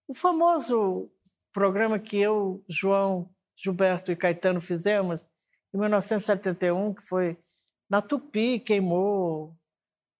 o 0.07 0.13
famoso 0.13 1.09
programa 1.53 1.99
que 1.99 2.17
eu, 2.17 2.63
João, 2.67 3.29
Gilberto 3.61 4.11
e 4.11 4.15
Caetano 4.15 4.59
fizemos 4.59 5.25
em 5.73 5.77
1971, 5.77 6.93
que 6.93 7.01
foi 7.03 7.37
na 7.89 8.01
Tupi, 8.01 8.59
queimou. 8.59 9.55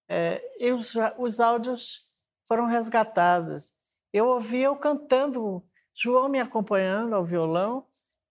É, 0.09 0.41
e 0.59 0.71
os, 0.71 0.93
os 1.17 1.39
áudios 1.39 2.05
foram 2.47 2.65
resgatados. 2.65 3.73
Eu 4.13 4.27
ouvi 4.27 4.61
eu 4.61 4.75
cantando, 4.75 5.63
João 5.93 6.29
me 6.29 6.39
acompanhando 6.39 7.15
ao 7.15 7.23
violão, 7.23 7.87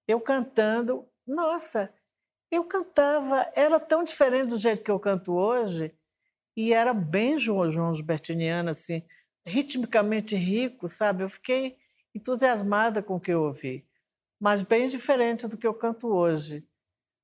eu 0.06 0.20
cantando. 0.20 1.08
Nossa, 1.26 1.92
eu 2.50 2.64
cantava, 2.64 3.50
era 3.54 3.80
tão 3.80 4.04
diferente 4.04 4.50
do 4.50 4.58
jeito 4.58 4.84
que 4.84 4.90
eu 4.90 5.00
canto 5.00 5.32
hoje, 5.32 5.94
e 6.56 6.72
era 6.72 6.92
bem 6.92 7.38
João, 7.38 7.70
João 7.70 7.94
Gilbertiniano, 7.94 8.70
assim, 8.70 9.02
ritmicamente 9.46 10.36
rico, 10.36 10.88
sabe? 10.88 11.22
Eu 11.22 11.30
fiquei 11.30 11.78
entusiasmada 12.14 13.02
com 13.02 13.14
o 13.14 13.20
que 13.20 13.30
eu 13.30 13.42
ouvi, 13.42 13.86
mas 14.40 14.62
bem 14.62 14.88
diferente 14.88 15.46
do 15.46 15.56
que 15.56 15.66
eu 15.66 15.74
canto 15.74 16.08
hoje. 16.08 16.66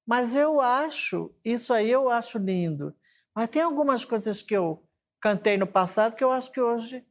Mas 0.06 0.37
eu 0.37 0.61
acho, 0.61 1.35
isso 1.44 1.73
aí 1.73 1.90
eu 1.90 2.11
acho 2.11 2.38
lindo. 2.38 2.94
Mas 3.35 3.49
tem 3.49 3.62
algumas 3.62 4.04
coisas 4.04 4.42
que 4.42 4.56
eu 4.56 4.82
cantei 5.20 5.56
no 5.56 5.66
passado 5.66 6.14
que 6.14 6.23
eu 6.23 6.30
acho 6.30 6.52
que 6.52 6.61
hoje. 6.61 7.04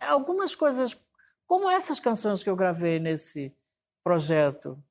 Algumas 0.00 0.54
coisas, 0.54 1.00
como 1.46 1.70
essas 1.70 2.00
canções 2.00 2.42
que 2.42 2.50
eu 2.50 2.56
gravei 2.56 2.98
nesse 2.98 3.56
projeto 4.04 4.82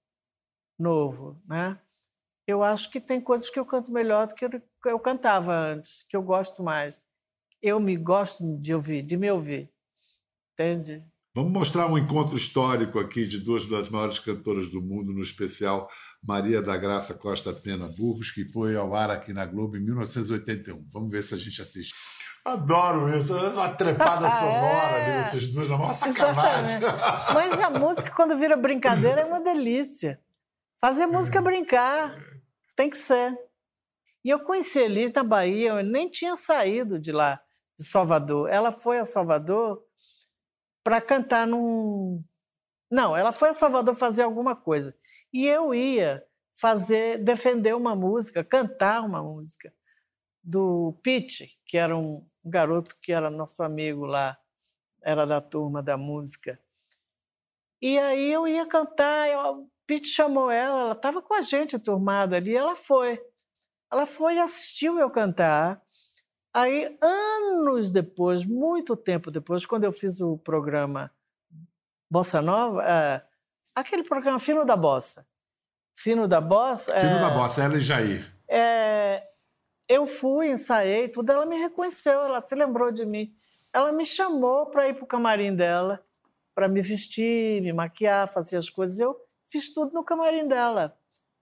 novo, 0.80 1.42
né? 1.48 1.80
eu 2.48 2.64
acho 2.64 2.90
que 2.92 3.02
tem 3.02 3.20
coisas 3.20 3.50
que 3.50 3.60
eu 3.60 3.66
canto 3.66 3.92
melhor 3.92 4.28
do 4.28 4.36
que 4.36 4.46
eu 4.86 5.00
cantava 5.00 5.54
antes, 5.54 6.04
que 6.08 6.16
eu 6.16 6.22
gosto 6.22 6.62
mais. 6.62 7.00
Eu 7.62 7.80
me 7.80 7.96
gosto 7.96 8.58
de 8.58 8.74
ouvir, 8.74 9.02
de 9.02 9.18
me 9.18 9.32
ouvir. 9.32 9.72
Entende? 10.54 11.04
Vamos 11.36 11.52
mostrar 11.52 11.88
um 11.92 11.98
encontro 11.98 12.38
histórico 12.38 12.98
aqui 12.98 13.28
de 13.28 13.42
duas 13.42 13.66
das 13.66 13.90
maiores 13.90 14.20
cantoras 14.20 14.70
do 14.70 14.82
mundo, 14.82 15.12
no 15.12 15.22
especial 15.22 15.90
Maria 16.24 16.62
da 16.62 16.78
Graça 16.78 17.14
Costa 17.14 17.52
Pena 17.52 17.90
Burgos, 17.90 18.32
que 18.32 18.46
foi 18.54 18.78
ao 18.78 18.96
ar 18.96 19.12
aqui 19.12 19.34
na 19.34 19.46
Globo 19.46 19.76
em 19.76 19.82
1981. 19.82 20.88
Vamos 20.94 21.12
ver 21.12 21.24
se 21.24 21.36
a 21.36 21.38
gente 21.38 21.62
assiste. 21.62 21.94
Adoro 22.46 23.14
isso, 23.18 23.34
uma 23.34 23.68
trepada 23.68 24.30
sonora 24.32 24.98
é. 24.98 25.24
dessas 25.24 25.48
duas, 25.48 25.68
uma 25.68 25.94
sacanagem. 25.94 26.78
Exatamente. 26.78 27.34
Mas 27.34 27.60
a 27.60 27.70
música, 27.70 28.12
quando 28.16 28.38
vira 28.38 28.56
brincadeira, 28.56 29.20
é 29.20 29.26
uma 29.26 29.42
delícia. 29.42 30.18
Fazer 30.80 31.06
música 31.06 31.40
é 31.40 31.42
brincar. 31.42 32.18
Tem 32.78 32.90
que 32.90 32.98
ser. 32.98 33.38
E 34.24 34.30
eu 34.30 34.40
conheci 34.40 34.80
a 34.80 34.84
Elis 34.84 35.12
na 35.12 35.22
Bahia, 35.22 35.72
eu 35.72 35.84
nem 35.84 36.10
tinha 36.10 36.38
saído 36.38 36.98
de 36.98 37.12
lá, 37.12 37.42
de 37.78 37.84
Salvador. 37.84 38.50
Ela 38.50 38.72
foi 38.72 39.00
a 39.00 39.04
Salvador 39.04 39.84
para 40.86 41.02
cantar 41.02 41.48
num. 41.48 42.24
Não, 42.92 43.18
ela 43.18 43.32
foi 43.32 43.50
a 43.50 43.54
Salvador 43.56 43.96
fazer 43.96 44.22
alguma 44.22 44.56
coisa. 44.56 44.96
E 45.34 45.48
eu 45.48 45.74
ia 45.74 46.24
fazer, 46.54 47.18
defender 47.18 47.74
uma 47.74 47.96
música, 47.96 48.44
cantar 48.44 49.02
uma 49.02 49.24
música 49.24 49.74
do 50.44 50.96
Pete, 51.02 51.60
que 51.66 51.76
era 51.76 51.98
um 51.98 52.24
garoto 52.46 52.96
que 53.02 53.12
era 53.12 53.32
nosso 53.32 53.64
amigo 53.64 54.06
lá, 54.06 54.38
era 55.02 55.26
da 55.26 55.42
turma 55.42 55.82
da 55.82 55.98
música. 55.98 56.60
E 57.82 57.98
aí 57.98 58.32
eu 58.32 58.48
ia 58.48 58.68
cantar, 58.68 59.28
eu, 59.28 59.68
Pete 59.88 60.08
chamou 60.08 60.52
ela, 60.52 60.82
ela 60.82 60.92
estava 60.94 61.20
com 61.20 61.34
a 61.34 61.42
gente 61.42 61.80
turmada 61.80 62.36
ali, 62.36 62.56
ela 62.56 62.76
foi. 62.76 63.20
Ela 63.92 64.06
foi 64.06 64.36
e 64.36 64.40
assistiu 64.40 65.00
eu 65.00 65.10
cantar. 65.10 65.82
Aí, 66.56 66.98
anos 67.02 67.92
depois, 67.92 68.46
muito 68.46 68.96
tempo 68.96 69.30
depois, 69.30 69.66
quando 69.66 69.84
eu 69.84 69.92
fiz 69.92 70.22
o 70.22 70.38
programa 70.38 71.12
Bossa 72.10 72.42
Nova, 72.42 72.82
é, 72.82 73.22
aquele 73.76 74.04
programa 74.04 74.40
Fino 74.40 74.64
da 74.64 74.78
Bossa. 74.78 75.28
Fino 75.94 76.30
da 76.30 76.40
Bossa. 76.40 76.94
Fino 76.94 77.18
é, 77.18 77.20
da 77.20 77.30
Bossa, 77.30 77.62
ela 77.62 77.76
e 77.76 77.82
Jair. 77.82 78.34
É, 78.48 79.22
eu 79.90 80.08
fui, 80.08 80.48
ensaiei 80.48 81.10
tudo, 81.10 81.30
ela 81.30 81.46
me 81.46 81.58
reconheceu, 81.58 82.22
ela 82.22 82.42
se 82.48 82.56
lembrou 82.56 82.90
de 82.90 83.06
mim. 83.06 83.36
Ela 83.74 83.92
me 83.92 84.06
chamou 84.06 84.68
para 84.68 84.88
ir 84.88 84.94
para 84.94 85.04
o 85.04 85.08
camarim 85.08 85.54
dela, 85.54 86.02
para 86.54 86.70
me 86.70 86.82
vestir, 86.82 87.62
me 87.64 87.74
maquiar, 87.74 88.32
fazer 88.32 88.56
as 88.56 88.70
coisas. 88.70 88.98
Eu 88.98 89.20
fiz 89.46 89.74
tudo 89.74 89.94
no 89.94 90.06
camarim 90.06 90.48
dela. 90.48 90.98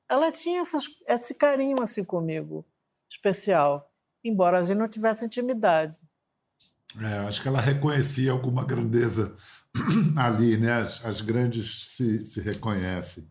Ela 0.09 0.31
tinha 0.31 0.61
essas, 0.61 0.85
esse 1.07 1.35
carinho 1.35 1.83
assim 1.83 2.03
comigo, 2.03 2.65
especial, 3.07 3.92
embora 4.23 4.59
a 4.59 4.61
gente 4.61 4.77
não 4.77 4.87
tivesse 4.87 5.25
intimidade. 5.25 5.99
É, 7.01 7.19
acho 7.27 7.41
que 7.41 7.47
ela 7.47 7.59
reconhecia 7.59 8.31
alguma 8.31 8.63
grandeza 8.63 9.35
ali, 10.15 10.57
né? 10.57 10.73
As, 10.73 11.03
as 11.05 11.21
grandes 11.21 11.89
se, 11.89 12.25
se 12.25 12.41
reconhecem. 12.41 13.27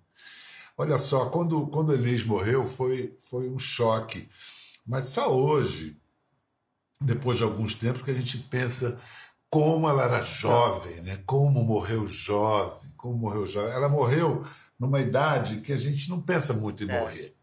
Olha 0.77 0.99
só, 0.99 1.27
quando, 1.27 1.67
quando 1.69 1.93
Elis 1.93 2.25
morreu 2.25 2.65
foi, 2.65 3.17
foi 3.31 3.49
um 3.49 3.59
choque. 3.59 4.29
Mas 4.85 5.05
só 5.05 5.33
hoje, 5.33 5.97
depois 7.01 7.39
de 7.39 7.45
alguns 7.45 7.75
tempos, 7.75 8.03
que 8.03 8.11
a 8.11 8.15
gente 8.15 8.39
pensa 8.39 8.99
como 9.49 9.89
ela 9.89 10.05
era 10.05 10.23
jovem, 10.23 11.03
né? 11.03 11.23
como 11.27 11.63
morreu 11.63 12.07
jovem, 12.07 12.91
como 12.97 13.17
morreu 13.17 13.47
jovem. 13.47 13.73
Ela 13.73 13.89
morreu 13.89 14.43
numa 14.79 14.99
idade 14.99 15.61
que 15.61 15.73
a 15.73 15.77
gente 15.77 16.09
não 16.09 16.21
pensa 16.21 16.53
muito 16.53 16.83
em 16.83 16.91
é. 16.91 17.01
morrer. 17.01 17.37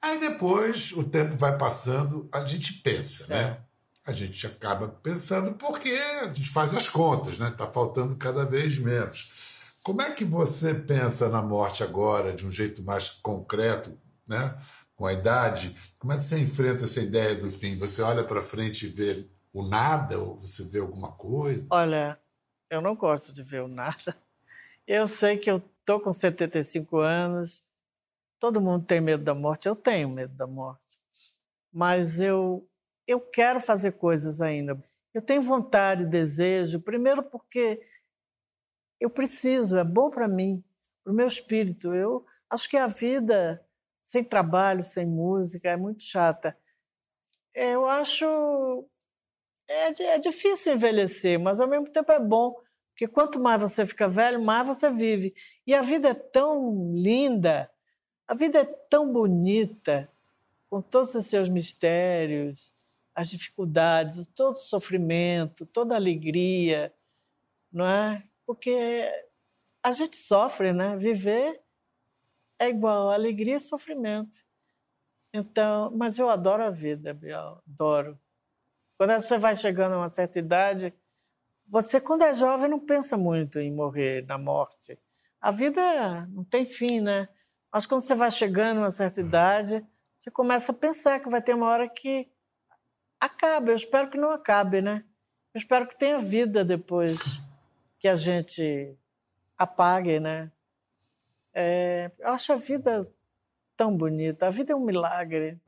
Aí 0.00 0.18
depois 0.18 0.92
o 0.92 1.02
tempo 1.02 1.36
vai 1.36 1.56
passando, 1.56 2.28
a 2.32 2.44
gente 2.44 2.74
pensa, 2.74 3.26
né? 3.26 3.40
é. 3.40 3.44
né? 3.44 3.60
A 4.06 4.12
gente 4.12 4.46
acaba 4.46 4.88
pensando 4.88 5.52
porque 5.54 5.90
a 5.90 6.26
gente 6.26 6.48
faz 6.48 6.74
as 6.74 6.88
contas, 6.88 7.38
né? 7.38 7.48
Está 7.48 7.70
faltando 7.70 8.16
cada 8.16 8.44
vez 8.46 8.78
menos. 8.78 9.74
Como 9.82 10.00
é 10.00 10.12
que 10.12 10.24
você 10.24 10.72
pensa 10.72 11.28
na 11.28 11.42
morte 11.42 11.82
agora 11.82 12.32
de 12.32 12.46
um 12.46 12.50
jeito 12.50 12.82
mais 12.82 13.10
concreto, 13.10 13.98
né? 14.26 14.56
Com 14.96 15.04
a 15.04 15.12
idade, 15.12 15.76
como 15.98 16.12
é 16.12 16.16
que 16.16 16.24
você 16.24 16.38
enfrenta 16.38 16.84
essa 16.84 17.00
ideia 17.00 17.34
do 17.34 17.50
fim? 17.50 17.76
Você 17.76 18.00
olha 18.00 18.24
para 18.24 18.42
frente 18.42 18.86
e 18.86 18.88
vê 18.88 19.28
o 19.52 19.62
nada 19.62 20.18
ou 20.18 20.34
você 20.34 20.64
vê 20.64 20.78
alguma 20.78 21.12
coisa? 21.12 21.68
Olha, 21.70 22.18
eu 22.70 22.80
não 22.80 22.96
gosto 22.96 23.32
de 23.32 23.42
ver 23.42 23.62
o 23.62 23.68
nada. 23.68 24.16
Eu 24.86 25.06
sei 25.06 25.36
que 25.36 25.50
eu 25.50 25.62
Estou 25.88 26.00
com 26.00 26.12
75 26.12 26.98
anos, 26.98 27.64
todo 28.38 28.60
mundo 28.60 28.84
tem 28.86 29.00
medo 29.00 29.24
da 29.24 29.34
morte, 29.34 29.68
eu 29.68 29.76
tenho 29.76 30.08
medo 30.08 30.34
da 30.34 30.46
morte. 30.46 30.98
Mas 31.72 32.20
eu, 32.20 32.68
eu 33.06 33.20
quero 33.20 33.60
fazer 33.60 33.92
coisas 33.92 34.40
ainda. 34.40 34.82
Eu 35.12 35.22
tenho 35.22 35.42
vontade, 35.42 36.06
desejo, 36.06 36.80
primeiro 36.80 37.22
porque 37.22 37.80
eu 39.00 39.10
preciso, 39.10 39.76
é 39.76 39.84
bom 39.84 40.10
para 40.10 40.28
mim. 40.28 40.62
para 41.02 41.12
o 41.12 41.16
meu 41.16 41.26
espírito. 41.26 41.94
Eu 41.94 42.24
acho 42.50 42.68
que 42.68 42.76
a 42.76 42.86
vida 42.86 43.64
sem 44.08 44.24
trabalho, 44.24 44.82
sem 44.82 45.06
música, 45.06 45.68
é 45.68 45.76
muito 45.76 46.02
chata. 46.02 46.56
Eu 47.54 47.86
acho. 47.86 48.24
É, 49.68 50.14
é 50.14 50.18
difícil 50.18 50.74
envelhecer, 50.74 51.38
mas 51.38 51.60
ao 51.60 51.68
mesmo 51.68 51.90
tempo 51.90 52.10
é 52.10 52.18
bom, 52.18 52.54
porque 52.90 53.06
quanto 53.06 53.38
mais 53.38 53.60
você 53.60 53.84
fica 53.84 54.08
velho, 54.08 54.42
mais 54.42 54.66
você 54.66 54.90
vive. 54.90 55.34
E 55.66 55.74
a 55.74 55.82
vida 55.82 56.08
é 56.08 56.14
tão 56.14 56.90
linda, 56.94 57.70
a 58.28 58.34
vida 58.34 58.60
é 58.60 58.64
tão 58.64 59.10
bonita, 59.10 60.08
com 60.68 60.82
todos 60.82 61.14
os 61.14 61.26
seus 61.26 61.48
mistérios, 61.48 62.74
as 63.14 63.30
dificuldades, 63.30 64.26
todo 64.34 64.52
o 64.52 64.58
sofrimento, 64.58 65.64
toda 65.64 65.94
a 65.94 65.96
alegria, 65.96 66.92
não 67.72 67.86
é? 67.86 68.22
Porque 68.46 69.10
a 69.82 69.92
gente 69.92 70.16
sofre, 70.16 70.74
né? 70.74 70.94
Viver 70.96 71.58
é 72.58 72.68
igual 72.68 73.10
alegria 73.10 73.56
e 73.56 73.60
sofrimento. 73.60 74.44
Então, 75.32 75.90
mas 75.96 76.18
eu 76.18 76.28
adoro 76.28 76.62
a 76.62 76.70
vida, 76.70 77.14
Biel, 77.14 77.62
adoro. 77.66 78.18
Quando 78.96 79.12
você 79.12 79.38
vai 79.38 79.56
chegando 79.56 79.94
a 79.94 79.98
uma 79.98 80.10
certa 80.10 80.38
idade, 80.38 80.92
você, 81.66 82.00
quando 82.00 82.22
é 82.22 82.32
jovem, 82.32 82.68
não 82.68 82.80
pensa 82.80 83.16
muito 83.16 83.58
em 83.58 83.72
morrer, 83.72 84.26
na 84.26 84.36
morte. 84.36 84.98
A 85.40 85.50
vida 85.50 86.26
não 86.26 86.44
tem 86.44 86.64
fim, 86.64 87.00
né? 87.00 87.28
Mas 87.72 87.86
quando 87.86 88.02
você 88.02 88.14
vai 88.14 88.30
chegando 88.30 88.78
a 88.78 88.80
uma 88.82 88.90
certa 88.90 89.20
idade, 89.20 89.86
você 90.18 90.30
começa 90.30 90.72
a 90.72 90.74
pensar 90.74 91.20
que 91.20 91.28
vai 91.28 91.42
ter 91.42 91.54
uma 91.54 91.66
hora 91.66 91.88
que 91.88 92.30
acabe. 93.20 93.70
Eu 93.70 93.76
espero 93.76 94.10
que 94.10 94.18
não 94.18 94.30
acabe, 94.30 94.80
né? 94.80 95.04
Eu 95.54 95.58
espero 95.58 95.86
que 95.86 95.96
tenha 95.96 96.18
vida 96.18 96.64
depois 96.64 97.42
que 97.98 98.08
a 98.08 98.16
gente 98.16 98.96
apague, 99.56 100.20
né? 100.20 100.50
É, 101.52 102.10
eu 102.18 102.28
acho 102.30 102.52
a 102.52 102.56
vida 102.56 103.02
tão 103.76 103.96
bonita. 103.96 104.46
A 104.46 104.50
vida 104.50 104.72
é 104.72 104.76
um 104.76 104.84
milagre. 104.84 105.60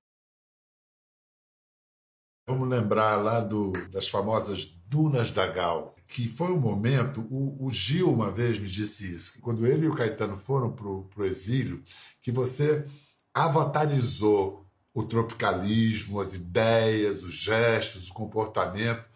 Vamos 2.50 2.68
lembrar 2.68 3.14
lá 3.14 3.38
do, 3.38 3.70
das 3.92 4.08
famosas 4.08 4.64
Dunas 4.88 5.30
da 5.30 5.46
Gal, 5.46 5.94
que 6.08 6.26
foi 6.26 6.48
um 6.48 6.58
momento. 6.58 7.20
O, 7.30 7.64
o, 7.64 7.70
Gil 7.70 8.12
uma 8.12 8.28
vez 8.28 8.58
me 8.58 8.66
disse 8.66 9.14
isso, 9.14 9.34
que 9.34 9.40
quando 9.40 9.64
ele 9.64 9.86
e 9.86 9.88
o 9.88 9.94
Caetano 9.94 10.36
foram 10.36 10.72
para 10.72 10.88
o 10.88 11.24
exílio, 11.24 11.80
que 12.20 12.32
você 12.32 12.84
avatarizou 13.32 14.66
o 14.92 15.04
tropicalismo, 15.04 16.20
as 16.20 16.34
ideias, 16.34 17.22
os 17.22 17.34
gestos, 17.34 18.10
o 18.10 18.14
comportamento. 18.14 19.08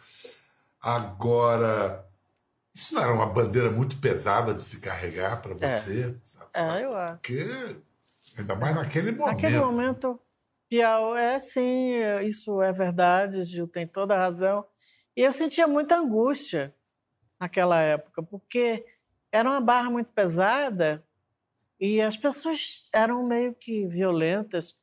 Agora, 0.81 2.09
isso 2.73 2.95
não 2.95 3.03
era 3.03 3.13
uma 3.13 3.27
bandeira 3.27 3.69
muito 3.69 3.97
pesada 3.97 4.55
de 4.55 4.63
se 4.63 4.79
carregar 4.79 5.43
para 5.43 5.57
é. 5.59 5.67
você? 5.67 6.17
É, 6.55 6.63
é, 6.63 6.85
eu 6.85 6.95
acho. 6.95 7.15
Porque, 7.15 7.77
ainda 8.39 8.55
mais 8.55 8.77
naquele 8.77 9.11
momento. 9.11 9.35
Naquele 9.35 9.59
momento, 9.59 10.21
Piau, 10.75 11.17
é 11.17 11.39
sim, 11.39 11.93
isso 12.27 12.61
é 12.61 12.73
verdade, 12.73 13.45
Gil 13.45 13.69
tem 13.69 13.87
toda 13.87 14.13
a 14.17 14.19
razão. 14.19 14.67
E 15.17 15.21
eu 15.21 15.31
sentia 15.31 15.69
muita 15.69 15.95
angústia 15.95 16.75
naquela 17.39 17.81
época, 17.81 18.21
porque 18.25 18.85
era 19.31 19.49
uma 19.49 19.61
barra 19.61 19.89
muito 19.89 20.11
pesada 20.11 21.07
e 21.79 22.01
as 22.01 22.17
pessoas 22.17 22.89
eram 22.93 23.25
meio 23.25 23.55
que 23.55 23.87
violentas. 23.87 24.77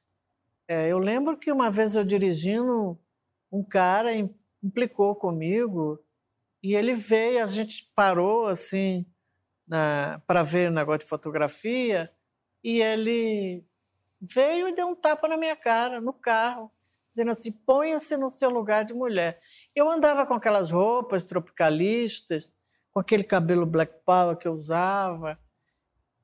É, 0.66 0.88
eu 0.88 0.98
lembro 0.98 1.38
que 1.38 1.52
uma 1.52 1.70
vez 1.70 1.94
eu 1.94 2.06
dirigindo, 2.06 2.98
um 3.52 3.62
cara 3.62 4.14
implicou 4.64 5.14
comigo 5.14 6.02
e 6.64 6.74
ele 6.74 6.94
veio, 6.94 7.44
a 7.44 7.46
gente 7.46 7.92
parou 7.94 8.48
assim 8.48 9.06
para 10.26 10.42
ver 10.42 10.72
o 10.72 10.74
negócio 10.74 11.00
de 11.00 11.10
fotografia 11.10 12.10
e 12.64 12.82
ele 12.82 13.66
veio 14.22 14.68
e 14.68 14.75
deu 14.75 14.88
um 14.88 14.96
tapa 14.96 15.27
na 15.27 15.38
minha 15.38 15.55
cara, 15.55 16.00
no 16.00 16.14
carro, 16.14 16.72
dizendo 17.12 17.31
assim: 17.31 17.51
ponha-se 17.51 18.16
no 18.16 18.31
seu 18.31 18.50
lugar 18.50 18.86
de 18.86 18.94
mulher. 18.94 19.42
Eu 19.75 19.90
andava 19.90 20.25
com 20.25 20.34
aquelas 20.34 20.72
roupas 20.72 21.25
tropicalistas, 21.25 22.53
com 22.92 23.00
aquele 23.00 23.24
cabelo 23.24 23.66
black 23.66 23.94
power 24.05 24.38
que 24.38 24.48
eu 24.48 24.53
usava 24.53 25.40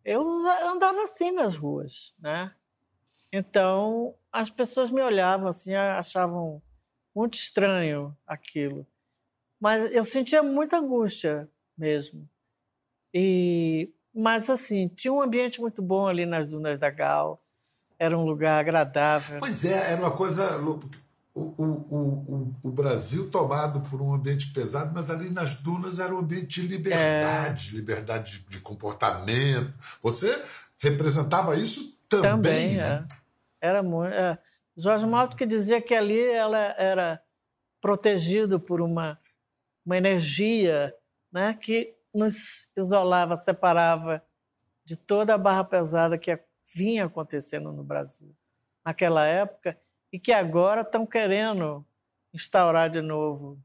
eu 0.08 0.26
andava 0.66 1.04
assim 1.04 1.32
nas 1.32 1.58
ruas, 1.58 2.16
né? 2.18 2.56
Então 3.30 4.16
as 4.32 4.50
pessoas 4.50 4.90
me 4.90 5.02
olhavam 5.02 5.50
assim, 5.50 5.76
achavam 5.76 6.62
muito 7.14 7.34
estranho 7.34 8.16
aquilo, 8.26 8.88
mas 9.60 9.94
eu 9.94 10.06
sentia 10.06 10.42
muita 10.42 10.78
angústia 10.78 11.50
mesmo. 11.78 12.26
E 13.14 13.94
mas 14.16 14.50
assim 14.50 14.88
tinha 14.88 15.12
um 15.12 15.22
ambiente 15.22 15.60
muito 15.60 15.82
bom 15.82 16.08
ali 16.08 16.26
nas 16.26 16.48
dunas 16.48 16.80
da 16.80 16.90
Gal, 16.90 17.44
era 18.00 18.18
um 18.18 18.24
lugar 18.24 18.60
agradável. 18.60 19.40
Pois 19.40 19.66
é, 19.66 19.92
era 19.92 20.02
uma 20.02 20.12
coisa 20.12 20.58
o, 20.60 20.80
o, 21.34 21.64
o, 21.64 22.56
o, 22.64 22.72
Brasil 22.72 23.30
tomado 23.30 23.82
por 23.90 24.02
um 24.02 24.14
ambiente 24.14 24.52
pesado, 24.52 24.92
mas 24.94 25.10
ali 25.12 25.30
nas 25.30 25.54
dunas 25.56 26.00
era 26.00 26.14
um 26.14 26.20
ambiente 26.20 26.62
de 26.62 26.68
liberdade, 26.68 27.70
é... 27.72 27.76
liberdade 27.76 28.40
de, 28.40 28.50
de, 28.50 28.60
comportamento. 28.60 29.78
Você 30.02 30.44
representava 30.80 31.56
isso 31.56 31.96
também. 32.10 32.32
Também, 32.32 32.76
né? 32.78 33.06
é. 33.62 33.68
Era 33.68 33.84
muito. 33.84 34.14
É. 34.14 34.38
Jorge 34.76 35.06
Malto 35.06 35.36
que 35.36 35.46
dizia 35.46 35.82
que 35.82 35.94
ali 35.94 36.20
ela 36.20 36.58
era 36.78 37.22
protegido 37.82 38.60
por 38.60 38.82
uma, 38.82 39.20
uma 39.86 39.98
energia 39.98 40.94
né, 41.32 41.54
que 41.54 41.96
nos 42.14 42.72
isolava, 42.76 43.38
separava 43.38 44.24
de 44.84 44.96
toda 44.96 45.34
a 45.34 45.38
barra 45.38 45.64
pesada 45.64 46.18
que 46.18 46.32
vinha 46.74 47.06
acontecendo 47.06 47.72
no 47.72 47.84
Brasil 47.84 48.36
naquela 48.86 49.26
época 49.26 49.80
e 50.12 50.20
que 50.20 50.32
agora 50.32 50.82
estão 50.82 51.06
querendo 51.06 51.86
instaurar 52.34 52.90
de 52.90 53.02
novo. 53.02 53.62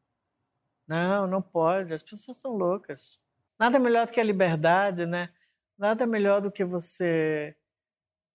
Não, 0.87 1.27
não 1.27 1.41
pode, 1.41 1.95
as 1.95 2.03
pessoas 2.03 2.37
são 2.37 2.53
loucas. 2.53 3.21
Nada 3.59 3.79
melhor 3.79 4.07
do 4.07 4.13
que 4.13 4.21
a 4.21 4.25
liberdade, 4.25 5.07
né? 5.07 5.33
Nada 5.79 6.07
melhor 6.07 6.41
do 6.41 6.51
que 6.51 6.65
você, 6.65 7.57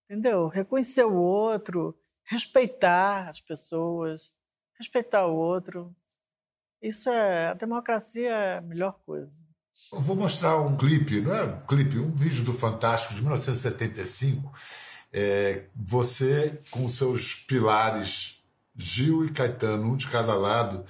entendeu? 0.04 0.48
Reconhecer 0.48 1.04
o 1.04 1.14
outro, 1.14 1.98
respeitar 2.24 3.28
as 3.28 3.40
pessoas, 3.40 4.34
respeitar 4.78 5.26
o 5.26 5.36
outro. 5.36 5.94
Isso 6.80 7.10
é 7.10 7.48
a 7.48 7.54
democracia 7.54 8.30
é 8.30 8.58
a 8.58 8.62
melhor 8.62 8.98
coisa. 9.04 9.47
Eu 9.92 10.00
vou 10.00 10.16
mostrar 10.16 10.60
um 10.60 10.76
clipe, 10.76 11.20
não 11.20 11.34
é 11.34 11.44
um 11.44 11.60
clipe, 11.66 11.98
um 11.98 12.14
vídeo 12.14 12.44
do 12.44 12.52
Fantástico 12.52 13.14
de 13.14 13.20
1975 13.22 14.52
é, 15.12 15.64
você 15.74 16.60
com 16.70 16.88
seus 16.88 17.34
pilares 17.34 18.42
Gil 18.76 19.24
e 19.24 19.32
Caetano, 19.32 19.92
um 19.92 19.96
de 19.96 20.06
cada 20.06 20.34
lado, 20.34 20.84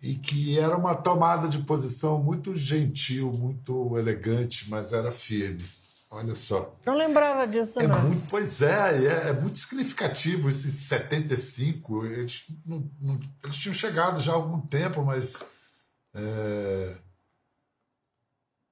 e 0.00 0.14
que 0.14 0.58
era 0.58 0.76
uma 0.76 0.94
tomada 0.94 1.48
de 1.48 1.58
posição 1.58 2.22
muito 2.22 2.54
gentil, 2.54 3.32
muito 3.32 3.98
elegante, 3.98 4.68
mas 4.70 4.92
era 4.92 5.10
firme. 5.10 5.64
Olha 6.10 6.34
só. 6.34 6.76
Não 6.86 6.96
lembrava 6.96 7.46
disso, 7.46 7.80
é 7.80 7.86
não. 7.86 8.00
Muito, 8.00 8.26
pois 8.30 8.62
é, 8.62 9.04
é, 9.04 9.28
é, 9.30 9.32
muito 9.32 9.58
significativo 9.58 10.48
esses 10.48 10.72
75. 10.86 12.06
Eles, 12.06 12.44
não, 12.64 12.88
não, 13.00 13.20
eles 13.42 13.56
tinham 13.56 13.74
chegado 13.74 14.20
já 14.20 14.32
há 14.32 14.36
algum 14.36 14.60
tempo, 14.60 15.04
mas. 15.04 15.42
É, 16.14 16.94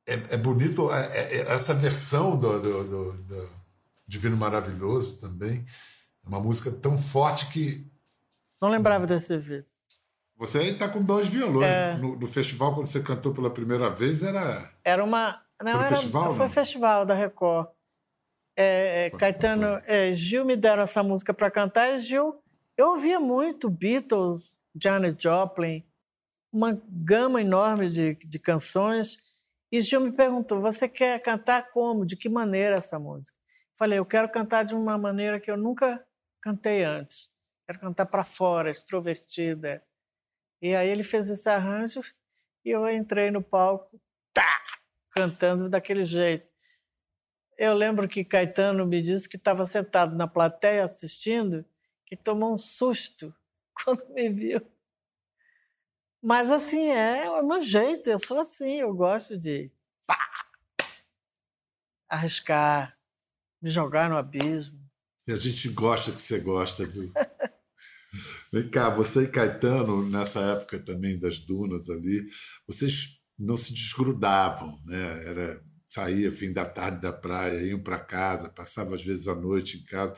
é, 0.06 0.14
é 0.30 0.36
bonito 0.36 0.92
é, 0.92 1.06
é, 1.16 1.52
essa 1.52 1.74
versão 1.74 2.36
do, 2.36 2.60
do, 2.60 2.84
do, 2.84 3.12
do 3.12 3.48
Divino 4.06 4.36
Maravilhoso 4.36 5.20
também. 5.20 5.64
É 6.24 6.28
uma 6.28 6.40
música 6.40 6.70
tão 6.70 6.98
forte 6.98 7.46
que. 7.48 7.86
Não 8.60 8.68
lembrava 8.68 9.06
desse 9.06 9.36
vídeo. 9.36 9.66
Você 10.36 10.58
aí 10.58 10.70
está 10.70 10.88
com 10.88 11.02
dois 11.02 11.28
violões. 11.28 11.66
É... 11.66 11.96
No, 11.96 12.16
no, 12.16 12.26
festival, 12.26 12.74
quando 12.74 12.86
você 12.86 13.00
cantou 13.00 13.32
pela 13.32 13.50
primeira 13.50 13.90
vez, 13.90 14.22
era. 14.22 14.70
Era 14.84 15.04
uma. 15.04 15.40
Não, 15.62 15.72
foi 15.72 15.86
era... 15.86 15.96
festival? 15.96 16.34
Foi 16.34 16.46
não? 16.46 16.50
festival 16.50 17.06
da 17.06 17.14
Record. 17.14 17.68
É, 18.56 19.06
é, 19.06 19.10
Caetano, 19.10 19.80
é, 19.86 20.12
Gil 20.12 20.44
me 20.44 20.56
deram 20.56 20.82
essa 20.82 21.02
música 21.02 21.32
para 21.32 21.50
cantar 21.50 21.94
e 21.94 21.98
Gil. 21.98 22.36
Eu 22.76 22.88
ouvia 22.88 23.18
muito 23.18 23.70
Beatles, 23.70 24.58
Janis 24.74 25.14
Joplin, 25.18 25.84
uma 26.52 26.78
gama 26.88 27.40
enorme 27.40 27.88
de, 27.88 28.14
de 28.14 28.38
canções. 28.38 29.18
E 29.72 29.80
Gil 29.80 30.00
me 30.00 30.12
perguntou: 30.12 30.60
você 30.60 30.86
quer 30.86 31.18
cantar 31.22 31.70
como? 31.70 32.04
De 32.04 32.14
que 32.14 32.28
maneira 32.28 32.76
essa 32.76 32.98
música? 32.98 33.36
Falei, 33.74 33.98
eu 33.98 34.04
quero 34.04 34.30
cantar 34.30 34.64
de 34.64 34.74
uma 34.74 34.98
maneira 34.98 35.40
que 35.40 35.50
eu 35.50 35.56
nunca 35.56 36.06
cantei 36.42 36.84
antes. 36.84 37.32
Quero 37.66 37.80
cantar 37.80 38.06
para 38.06 38.22
fora, 38.22 38.70
extrovertida. 38.70 39.82
E 40.60 40.74
aí 40.74 40.88
ele 40.88 41.02
fez 41.02 41.30
esse 41.30 41.48
arranjo 41.48 42.02
e 42.64 42.70
eu 42.70 42.88
entrei 42.88 43.30
no 43.30 43.42
palco, 43.42 43.98
tá, 44.32 44.60
cantando 45.10 45.70
daquele 45.70 46.04
jeito. 46.04 46.46
Eu 47.56 47.74
lembro 47.74 48.08
que 48.08 48.24
Caetano 48.24 48.86
me 48.86 49.00
disse 49.00 49.28
que 49.28 49.36
estava 49.36 49.66
sentado 49.66 50.14
na 50.14 50.28
plateia 50.28 50.84
assistindo, 50.84 51.64
que 52.06 52.16
tomou 52.16 52.52
um 52.52 52.56
susto 52.56 53.34
quando 53.82 54.06
me 54.10 54.28
viu. 54.28 54.60
Mas 56.22 56.48
assim, 56.50 56.88
é 56.88 57.28
o 57.28 57.46
meu 57.46 57.60
jeito, 57.60 58.08
eu 58.08 58.18
sou 58.18 58.38
assim, 58.38 58.76
eu 58.76 58.94
gosto 58.94 59.36
de 59.36 59.72
pá, 60.06 60.16
arriscar, 62.08 62.96
me 63.60 63.68
jogar 63.68 64.08
no 64.08 64.16
abismo. 64.16 64.78
E 65.26 65.32
a 65.32 65.36
gente 65.36 65.68
gosta 65.68 66.12
que 66.12 66.22
você 66.22 66.38
gosta, 66.38 66.86
viu? 66.86 67.12
Vem 68.52 68.68
cá, 68.70 68.90
você 68.90 69.24
e 69.24 69.28
Caetano, 69.28 70.08
nessa 70.08 70.40
época 70.40 70.78
também 70.78 71.18
das 71.18 71.38
dunas 71.38 71.88
ali, 71.90 72.28
vocês 72.68 73.18
não 73.38 73.56
se 73.56 73.72
desgrudavam, 73.72 74.78
né? 74.84 75.26
Era 75.26 75.62
saía 75.92 76.32
fim 76.32 76.52
da 76.52 76.64
tarde 76.64 77.02
da 77.02 77.12
praia, 77.12 77.60
iam 77.62 77.78
para 77.78 77.98
casa, 77.98 78.48
passava 78.48 78.94
às 78.94 79.02
vezes 79.02 79.28
a 79.28 79.34
noite 79.34 79.76
em 79.78 79.82
casa. 79.82 80.16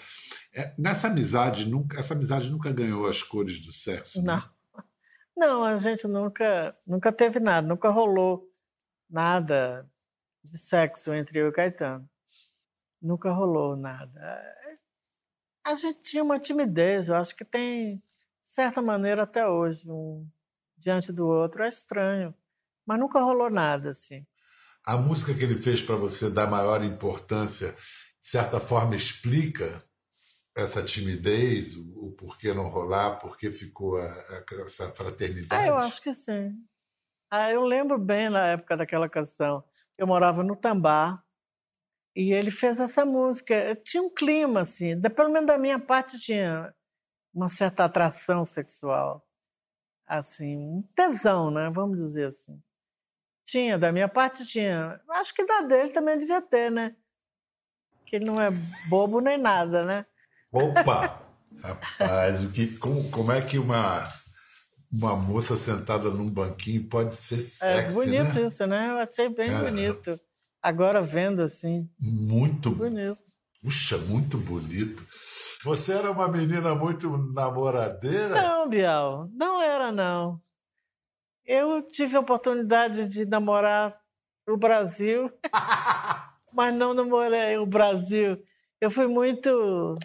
É, 0.52 0.72
nessa 0.78 1.08
amizade 1.08 1.66
nunca, 1.66 1.98
essa 1.98 2.14
amizade 2.14 2.48
nunca 2.48 2.70
ganhou 2.70 3.08
as 3.08 3.22
cores 3.22 3.58
do 3.58 3.72
sexo. 3.72 4.22
Né? 4.22 4.40
Não, 5.36 5.64
a 5.64 5.76
gente 5.76 6.06
nunca, 6.06 6.76
nunca 6.86 7.12
teve 7.12 7.40
nada, 7.40 7.66
nunca 7.66 7.90
rolou 7.90 8.50
nada 9.08 9.88
de 10.42 10.58
sexo 10.58 11.12
entre 11.12 11.38
eu 11.38 11.48
e 11.48 11.52
Caetano. 11.52 12.08
Nunca 13.00 13.32
rolou 13.32 13.76
nada. 13.76 14.42
A 15.66 15.74
gente 15.74 16.00
tinha 16.00 16.22
uma 16.22 16.38
timidez, 16.38 17.08
eu 17.08 17.16
acho 17.16 17.34
que 17.34 17.44
tem, 17.44 17.96
de 17.96 18.02
certa 18.42 18.80
maneira, 18.82 19.24
até 19.24 19.46
hoje, 19.46 19.90
um 19.90 20.28
diante 20.76 21.12
do 21.12 21.26
outro. 21.26 21.64
É 21.64 21.68
estranho, 21.68 22.34
mas 22.86 22.98
nunca 22.98 23.20
rolou 23.20 23.50
nada 23.50 23.90
assim 23.90 24.26
a 24.84 24.96
música 24.96 25.32
que 25.32 25.42
ele 25.42 25.56
fez 25.56 25.80
para 25.80 25.96
você 25.96 26.28
dar 26.28 26.46
maior 26.46 26.84
importância, 26.84 27.72
de 28.20 28.28
certa 28.28 28.60
forma, 28.60 28.94
explica 28.94 29.82
essa 30.54 30.82
timidez, 30.84 31.76
o, 31.76 32.06
o 32.06 32.12
porquê 32.12 32.54
não 32.54 32.68
rolar, 32.68 33.18
porquê 33.18 33.50
ficou 33.50 33.96
a, 33.96 34.06
a, 34.06 34.62
essa 34.62 34.90
fraternidade? 34.92 35.62
Ah, 35.62 35.66
eu 35.66 35.76
acho 35.76 36.00
que 36.00 36.14
sim. 36.14 36.56
Ah, 37.30 37.50
eu 37.50 37.64
lembro 37.64 37.98
bem 37.98 38.30
na 38.30 38.46
época 38.48 38.76
daquela 38.76 39.08
canção. 39.08 39.64
Eu 39.98 40.06
morava 40.06 40.44
no 40.44 40.54
Tambá 40.54 41.22
e 42.14 42.32
ele 42.32 42.50
fez 42.50 42.78
essa 42.78 43.04
música. 43.04 43.74
Tinha 43.84 44.02
um 44.02 44.10
clima, 44.10 44.60
assim, 44.60 45.00
pelo 45.00 45.30
menos 45.30 45.48
da 45.48 45.58
minha 45.58 45.80
parte 45.80 46.18
tinha 46.18 46.72
uma 47.32 47.48
certa 47.48 47.84
atração 47.84 48.46
sexual. 48.46 49.26
Assim, 50.06 50.56
um 50.56 50.82
tesão, 50.94 51.50
né? 51.50 51.70
Vamos 51.70 51.96
dizer 51.96 52.28
assim. 52.28 52.62
Tinha, 53.44 53.78
da 53.78 53.90
minha 53.90 54.08
parte 54.08 54.44
tinha. 54.44 55.00
Acho 55.08 55.34
que 55.34 55.44
da 55.44 55.62
dele 55.62 55.90
também 55.90 56.16
devia 56.16 56.40
ter, 56.40 56.70
né? 56.70 56.96
Que 58.06 58.16
ele 58.16 58.26
não 58.26 58.40
é 58.40 58.50
bobo 58.88 59.20
nem 59.20 59.36
nada, 59.36 59.84
né? 59.84 60.06
Opa! 60.54 61.20
Rapaz, 61.60 62.44
o 62.44 62.50
que, 62.50 62.68
como, 62.78 63.10
como 63.10 63.32
é 63.32 63.42
que 63.42 63.58
uma, 63.58 64.08
uma 64.92 65.16
moça 65.16 65.56
sentada 65.56 66.10
num 66.10 66.30
banquinho 66.30 66.88
pode 66.88 67.16
ser 67.16 67.38
sexy, 67.38 67.98
É 67.98 68.04
bonito 68.04 68.34
né? 68.34 68.46
isso, 68.46 68.66
né? 68.66 68.90
Eu 68.90 68.98
achei 68.98 69.28
bem 69.28 69.50
é. 69.50 69.58
bonito. 69.58 70.20
Agora 70.62 71.02
vendo 71.02 71.42
assim. 71.42 71.90
Muito 72.00 72.70
bonito. 72.70 73.18
Puxa, 73.60 73.98
muito 73.98 74.38
bonito. 74.38 75.04
Você 75.64 75.92
era 75.92 76.10
uma 76.10 76.28
menina 76.28 76.74
muito 76.74 77.16
namoradeira? 77.32 78.40
Não, 78.40 78.68
Bial, 78.68 79.28
não 79.32 79.60
era 79.60 79.90
não. 79.90 80.40
Eu 81.44 81.82
tive 81.82 82.16
a 82.16 82.20
oportunidade 82.20 83.08
de 83.08 83.26
namorar 83.26 83.98
o 84.46 84.56
Brasil, 84.56 85.32
mas 86.52 86.72
não 86.74 86.94
namorei 86.94 87.56
o 87.56 87.66
Brasil. 87.66 88.38
Eu 88.80 88.90
fui 88.90 89.06
muito. 89.06 89.98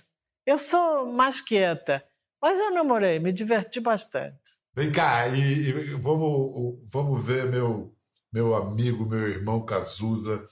Eu 0.49 0.57
sou 0.57 1.13
mais 1.13 1.39
quieta, 1.39 2.03
mas 2.41 2.59
eu 2.59 2.73
namorei, 2.73 3.19
me 3.19 3.31
diverti 3.31 3.79
bastante. 3.79 4.57
Vem 4.75 4.91
cá, 4.91 5.27
e, 5.27 5.69
e 5.69 5.93
vamos, 5.93 6.79
vamos 6.91 7.23
ver 7.23 7.45
meu, 7.45 7.95
meu 8.33 8.55
amigo, 8.55 9.05
meu 9.05 9.29
irmão 9.29 9.63
Cazuza, 9.63 10.43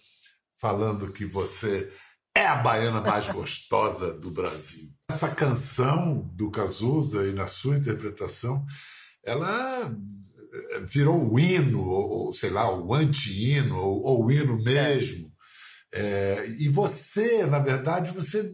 falando 0.61 1.11
que 1.11 1.25
você 1.25 1.91
é 2.35 2.45
a 2.45 2.57
baiana 2.57 3.01
mais 3.01 3.27
gostosa 3.33 4.13
do 4.13 4.29
Brasil. 4.29 4.87
Essa 5.09 5.33
canção 5.33 6.29
do 6.31 6.51
Cazuza 6.51 7.25
e 7.25 7.33
na 7.33 7.47
sua 7.47 7.75
interpretação, 7.75 8.63
ela 9.25 9.91
virou 10.87 11.33
o 11.33 11.39
hino, 11.39 11.83
ou 11.83 12.31
sei 12.33 12.51
lá, 12.51 12.71
o 12.71 12.93
anti-hino, 12.93 13.75
ou, 13.75 14.03
ou 14.03 14.25
o 14.25 14.31
hino 14.31 14.61
mesmo. 14.61 15.35
É, 15.93 16.45
e 16.59 16.67
você, 16.67 17.45
na 17.45 17.59
verdade, 17.59 18.11
você 18.11 18.51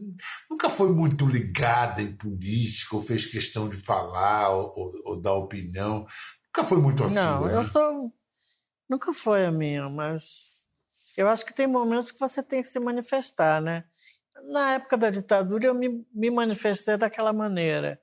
nunca 0.48 0.70
foi 0.70 0.92
muito 0.92 1.26
ligada 1.26 2.00
em 2.00 2.16
política, 2.16 2.94
ou 2.94 3.02
fez 3.02 3.26
questão 3.26 3.68
de 3.68 3.76
falar, 3.76 4.50
ou, 4.50 4.72
ou, 4.76 4.92
ou 5.04 5.20
dar 5.20 5.34
opinião. 5.34 6.06
Nunca 6.46 6.68
foi 6.68 6.78
muito 6.78 7.02
assim. 7.04 7.16
Não, 7.16 7.48
eu 7.48 7.62
né? 7.62 7.64
sou. 7.64 8.12
Nunca 8.88 9.12
foi 9.12 9.46
a 9.46 9.50
minha, 9.50 9.88
mas 9.88 10.52
eu 11.16 11.28
acho 11.28 11.44
que 11.44 11.54
tem 11.54 11.66
momentos 11.66 12.10
que 12.10 12.20
você 12.20 12.42
tem 12.42 12.62
que 12.62 12.68
se 12.68 12.78
manifestar, 12.78 13.60
né? 13.60 13.84
Na 14.52 14.74
época 14.74 14.96
da 14.96 15.10
ditadura, 15.10 15.66
eu 15.66 15.74
me, 15.74 16.06
me 16.12 16.30
manifestei 16.30 16.96
daquela 16.96 17.32
maneira. 17.32 18.00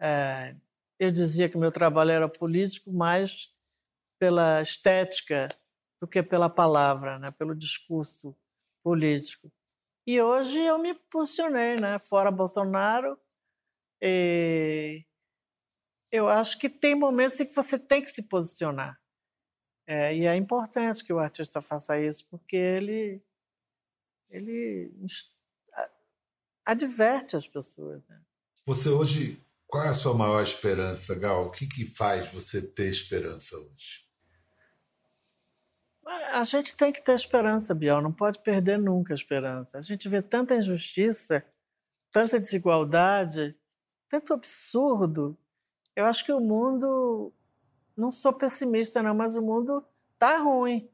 É, 0.00 0.54
eu 0.98 1.12
dizia 1.12 1.48
que 1.48 1.58
meu 1.58 1.70
trabalho 1.70 2.10
era 2.10 2.28
político 2.28 2.92
mais 2.92 3.48
pela 4.18 4.60
estética 4.62 5.48
do 6.00 6.06
que 6.06 6.22
pela 6.22 6.48
palavra, 6.48 7.18
né? 7.18 7.28
pelo 7.38 7.54
discurso 7.54 8.36
político. 8.82 9.52
E 10.06 10.20
hoje 10.20 10.58
eu 10.58 10.78
me 10.78 10.94
posicionei, 10.94 11.76
né? 11.76 11.98
fora 11.98 12.30
Bolsonaro. 12.30 13.18
E 14.00 15.04
eu 16.10 16.28
acho 16.28 16.58
que 16.58 16.68
tem 16.68 16.94
momentos 16.94 17.38
em 17.40 17.46
que 17.46 17.54
você 17.54 17.78
tem 17.78 18.02
que 18.02 18.10
se 18.10 18.22
posicionar. 18.22 18.98
É, 19.86 20.14
e 20.14 20.26
é 20.26 20.36
importante 20.36 21.04
que 21.04 21.12
o 21.12 21.18
artista 21.18 21.60
faça 21.60 21.98
isso, 21.98 22.26
porque 22.28 22.56
ele, 22.56 23.22
ele 24.28 24.92
adverte 26.64 27.36
as 27.36 27.46
pessoas. 27.46 28.06
Né? 28.06 28.20
Você 28.66 28.90
hoje 28.90 29.42
qual 29.68 29.84
é 29.84 29.88
a 29.88 29.94
sua 29.94 30.14
maior 30.14 30.42
esperança, 30.42 31.14
Gal? 31.14 31.44
O 31.44 31.50
que, 31.50 31.66
que 31.66 31.84
faz 31.84 32.32
você 32.32 32.66
ter 32.66 32.90
esperança 32.90 33.54
hoje? 33.54 34.07
A 36.32 36.44
gente 36.44 36.76
tem 36.76 36.92
que 36.92 37.02
ter 37.02 37.14
esperança, 37.14 37.74
Biel, 37.74 38.00
não 38.00 38.12
pode 38.12 38.38
perder 38.40 38.78
nunca 38.78 39.12
a 39.12 39.16
esperança. 39.16 39.78
A 39.78 39.80
gente 39.80 40.08
vê 40.08 40.22
tanta 40.22 40.56
injustiça, 40.56 41.44
tanta 42.10 42.40
desigualdade, 42.40 43.56
tanto 44.08 44.32
absurdo. 44.32 45.36
Eu 45.94 46.06
acho 46.06 46.24
que 46.24 46.32
o 46.32 46.40
mundo, 46.40 47.32
não 47.96 48.10
sou 48.10 48.32
pessimista 48.32 49.02
não, 49.02 49.14
mas 49.14 49.36
o 49.36 49.42
mundo 49.42 49.84
tá 50.18 50.38
ruim. 50.38 50.88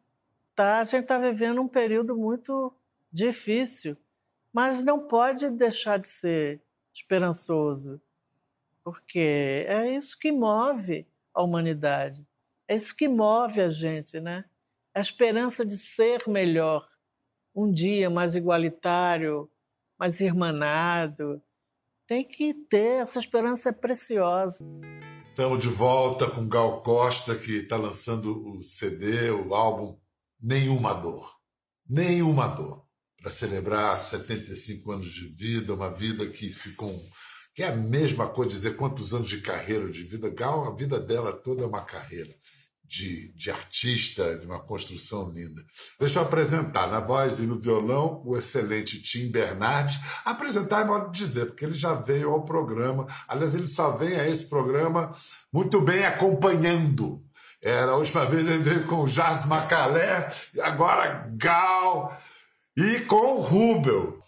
Tá, 0.54 0.80
a 0.80 0.84
gente 0.84 1.02
está 1.02 1.18
vivendo 1.18 1.60
um 1.60 1.68
período 1.68 2.16
muito 2.16 2.72
difícil, 3.12 3.96
mas 4.52 4.84
não 4.84 5.06
pode 5.06 5.50
deixar 5.50 5.98
de 5.98 6.08
ser 6.08 6.62
esperançoso 6.92 8.00
porque 8.84 9.64
é 9.66 9.90
isso 9.96 10.18
que 10.18 10.30
move 10.30 11.06
a 11.32 11.42
humanidade, 11.42 12.24
é 12.68 12.74
isso 12.74 12.94
que 12.94 13.08
move 13.08 13.62
a 13.62 13.68
gente, 13.70 14.20
né? 14.20 14.44
A 14.96 15.00
esperança 15.00 15.66
de 15.66 15.76
ser 15.76 16.22
melhor, 16.28 16.86
um 17.52 17.68
dia 17.68 18.08
mais 18.08 18.36
igualitário, 18.36 19.50
mais 19.98 20.20
irmanado. 20.20 21.42
Tem 22.06 22.24
que 22.24 22.54
ter, 22.54 23.00
essa 23.02 23.18
esperança 23.18 23.70
é 23.70 23.72
preciosa. 23.72 24.64
Estamos 25.30 25.58
de 25.58 25.68
volta 25.68 26.30
com 26.30 26.48
Gal 26.48 26.80
Costa, 26.84 27.34
que 27.34 27.56
está 27.56 27.76
lançando 27.76 28.40
o 28.40 28.62
CD, 28.62 29.32
o 29.32 29.52
álbum 29.52 29.98
Nenhuma 30.40 30.94
Dor. 30.94 31.28
Nenhuma 31.90 32.46
Dor. 32.46 32.86
Para 33.20 33.30
celebrar 33.30 33.98
75 33.98 34.92
anos 34.92 35.08
de 35.08 35.26
vida, 35.26 35.74
uma 35.74 35.90
vida 35.92 36.24
que 36.28 36.52
se 36.52 36.76
com 36.76 37.04
que 37.52 37.64
é 37.64 37.68
a 37.68 37.76
mesma 37.76 38.28
coisa 38.28 38.50
dizer 38.52 38.76
quantos 38.76 39.12
anos 39.12 39.28
de 39.28 39.40
carreira 39.40 39.90
de 39.90 40.04
vida. 40.04 40.30
Gal, 40.30 40.64
a 40.64 40.74
vida 40.76 41.00
dela 41.00 41.32
toda 41.32 41.64
é 41.64 41.66
uma 41.66 41.84
carreira 41.84 42.32
de, 42.86 43.32
de 43.34 43.50
artista, 43.50 44.36
de 44.38 44.46
uma 44.46 44.60
construção 44.60 45.30
linda. 45.30 45.62
Deixa 45.98 46.18
eu 46.18 46.22
apresentar, 46.22 46.86
na 46.88 47.00
voz 47.00 47.38
e 47.40 47.42
no 47.42 47.58
violão, 47.58 48.22
o 48.24 48.36
excelente 48.36 49.02
Tim 49.02 49.30
Bernardi. 49.30 49.98
Apresentar 50.24 50.82
é 50.82 50.84
modo 50.84 51.10
de 51.10 51.18
dizer, 51.18 51.46
porque 51.46 51.64
ele 51.64 51.74
já 51.74 51.94
veio 51.94 52.30
ao 52.30 52.44
programa. 52.44 53.06
Aliás, 53.26 53.54
ele 53.54 53.66
só 53.66 53.90
vem 53.90 54.14
a 54.14 54.28
esse 54.28 54.48
programa 54.48 55.12
muito 55.52 55.80
bem 55.80 56.04
acompanhando. 56.04 57.22
Era 57.60 57.92
a 57.92 57.96
última 57.96 58.26
vez 58.26 58.46
ele 58.46 58.62
veio 58.62 58.86
com 58.86 59.02
o 59.02 59.08
Jazz 59.08 59.46
Macalé, 59.46 60.28
e 60.54 60.60
agora 60.60 61.26
Gal 61.34 62.14
e 62.76 63.00
com 63.00 63.38
o 63.38 63.40
Rubel. 63.40 64.22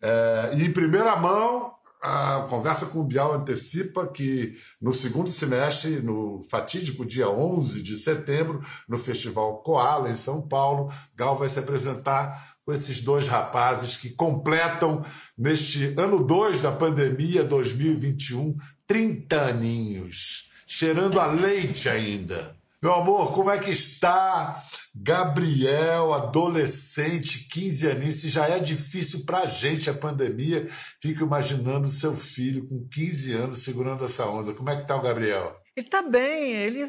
É, 0.00 0.52
e 0.56 0.64
em 0.64 0.72
primeira 0.72 1.14
mão, 1.16 1.72
a 2.00 2.46
conversa 2.48 2.86
com 2.86 3.00
o 3.00 3.04
Bial 3.04 3.34
antecipa 3.34 4.06
que 4.06 4.54
no 4.80 4.92
segundo 4.92 5.30
semestre, 5.30 6.00
no 6.00 6.42
fatídico 6.48 7.04
dia 7.04 7.28
11 7.28 7.82
de 7.82 7.96
setembro, 7.96 8.62
no 8.88 8.96
Festival 8.96 9.62
Koala, 9.62 10.10
em 10.10 10.16
São 10.16 10.40
Paulo, 10.40 10.92
Gal 11.16 11.36
vai 11.36 11.48
se 11.48 11.58
apresentar 11.58 12.56
com 12.64 12.72
esses 12.72 13.00
dois 13.00 13.26
rapazes 13.26 13.96
que 13.96 14.10
completam, 14.10 15.02
neste 15.36 15.94
ano 15.98 16.22
2 16.22 16.60
da 16.60 16.70
pandemia 16.70 17.42
2021, 17.42 18.56
30 18.86 19.40
aninhos, 19.40 20.50
cheirando 20.66 21.18
a 21.18 21.26
leite 21.26 21.88
ainda. 21.88 22.57
Meu 22.80 22.94
amor, 22.94 23.34
como 23.34 23.50
é 23.50 23.58
que 23.58 23.70
está? 23.70 24.62
Gabriel, 24.94 26.14
adolescente, 26.14 27.48
15 27.48 27.86
anos, 27.88 28.14
se 28.14 28.30
já 28.30 28.48
é 28.48 28.60
difícil 28.60 29.24
pra 29.26 29.46
gente 29.46 29.90
a 29.90 29.94
pandemia, 29.94 30.64
fico 31.02 31.24
imaginando 31.24 31.88
seu 31.88 32.14
filho 32.14 32.68
com 32.68 32.86
15 32.88 33.32
anos 33.32 33.58
segurando 33.62 34.04
essa 34.04 34.26
onda. 34.26 34.54
Como 34.54 34.70
é 34.70 34.76
que 34.76 34.86
tá 34.86 34.94
o 34.94 35.02
Gabriel? 35.02 35.60
Ele 35.74 35.88
tá 35.88 36.02
bem, 36.02 36.52
ele, 36.52 36.88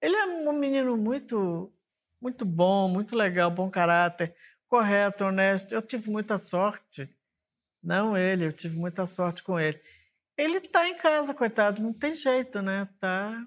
ele 0.00 0.14
é 0.14 0.24
um 0.24 0.52
menino 0.52 0.96
muito, 0.96 1.72
muito 2.20 2.44
bom, 2.44 2.88
muito 2.88 3.16
legal, 3.16 3.50
bom 3.50 3.68
caráter, 3.68 4.32
correto, 4.68 5.24
honesto. 5.24 5.74
Eu 5.74 5.82
tive 5.82 6.10
muita 6.10 6.38
sorte, 6.38 7.08
não 7.82 8.16
ele, 8.16 8.46
eu 8.46 8.52
tive 8.52 8.76
muita 8.76 9.04
sorte 9.04 9.42
com 9.42 9.58
ele. 9.58 9.80
Ele 10.38 10.60
tá 10.60 10.88
em 10.88 10.96
casa, 10.96 11.34
coitado, 11.34 11.82
não 11.82 11.92
tem 11.92 12.14
jeito, 12.14 12.62
né? 12.62 12.88
Tá 13.00 13.44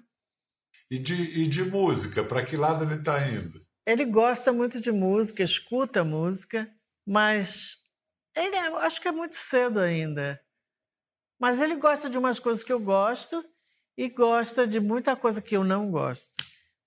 e 0.90 0.98
de, 0.98 1.14
e 1.14 1.46
de 1.46 1.64
música, 1.64 2.24
para 2.24 2.44
que 2.44 2.56
lado 2.56 2.84
ele 2.84 2.94
está 2.94 3.26
indo? 3.28 3.60
Ele 3.86 4.04
gosta 4.04 4.52
muito 4.52 4.80
de 4.80 4.92
música, 4.92 5.42
escuta 5.42 6.04
música, 6.04 6.70
mas 7.06 7.76
ele 8.36 8.54
é, 8.56 8.66
acho 8.84 9.00
que 9.00 9.08
é 9.08 9.12
muito 9.12 9.36
cedo 9.36 9.80
ainda. 9.80 10.40
Mas 11.40 11.60
ele 11.60 11.76
gosta 11.76 12.10
de 12.10 12.18
umas 12.18 12.38
coisas 12.38 12.64
que 12.64 12.72
eu 12.72 12.80
gosto 12.80 13.44
e 13.96 14.08
gosta 14.08 14.66
de 14.66 14.80
muita 14.80 15.16
coisa 15.16 15.40
que 15.40 15.56
eu 15.56 15.64
não 15.64 15.90
gosto. 15.90 16.32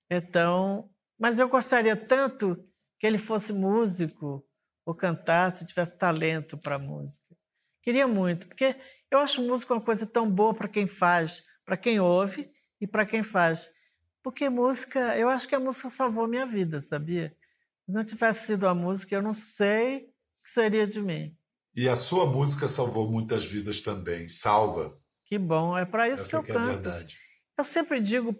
Então, 0.09 0.89
mas 1.19 1.39
eu 1.39 1.47
gostaria 1.47 1.95
tanto 1.95 2.55
que 2.99 3.07
ele 3.07 3.17
fosse 3.17 3.51
músico 3.51 4.45
ou 4.85 4.95
cantasse, 4.95 5.65
tivesse 5.65 5.97
talento 5.97 6.57
para 6.57 6.77
música. 6.77 7.35
Queria 7.81 8.07
muito, 8.07 8.47
porque 8.47 8.75
eu 9.09 9.19
acho 9.19 9.41
música 9.41 9.73
uma 9.73 9.81
coisa 9.81 10.05
tão 10.05 10.29
boa 10.29 10.53
para 10.53 10.67
quem 10.67 10.85
faz, 10.85 11.41
para 11.65 11.77
quem 11.77 11.99
ouve 11.99 12.51
e 12.79 12.87
para 12.87 13.05
quem 13.05 13.23
faz. 13.23 13.69
Porque 14.23 14.49
música, 14.49 15.17
eu 15.17 15.29
acho 15.29 15.47
que 15.47 15.55
a 15.55 15.59
música 15.59 15.89
salvou 15.89 16.27
minha 16.27 16.45
vida, 16.45 16.81
sabia? 16.81 17.35
Se 17.85 17.91
não 17.91 18.03
tivesse 18.05 18.47
sido 18.47 18.67
a 18.67 18.75
música, 18.75 19.15
eu 19.15 19.21
não 19.21 19.33
sei 19.33 19.97
o 19.97 20.43
que 20.43 20.49
seria 20.49 20.85
de 20.85 21.01
mim. 21.01 21.35
E 21.75 21.87
a 21.87 21.95
sua 21.95 22.25
música 22.25 22.67
salvou 22.67 23.09
muitas 23.09 23.45
vidas 23.45 23.81
também, 23.81 24.29
salva. 24.29 24.99
Que 25.25 25.37
bom, 25.37 25.77
é 25.77 25.85
para 25.85 26.07
isso 26.07 26.23
Essa 26.23 26.29
que 26.29 26.35
eu 26.35 26.43
que 26.43 26.51
canto. 26.53 26.89
É 26.89 27.07
eu 27.57 27.63
sempre 27.63 27.99
digo, 27.99 28.35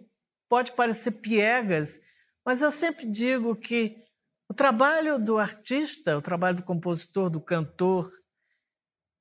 pode 0.48 0.72
parecer 0.72 1.12
piegas, 1.12 2.00
mas 2.44 2.60
eu 2.60 2.70
sempre 2.70 3.06
digo 3.06 3.56
que 3.56 3.96
o 4.48 4.54
trabalho 4.54 5.18
do 5.18 5.38
artista, 5.38 6.18
o 6.18 6.22
trabalho 6.22 6.58
do 6.58 6.62
compositor, 6.62 7.30
do 7.30 7.40
cantor, 7.40 8.10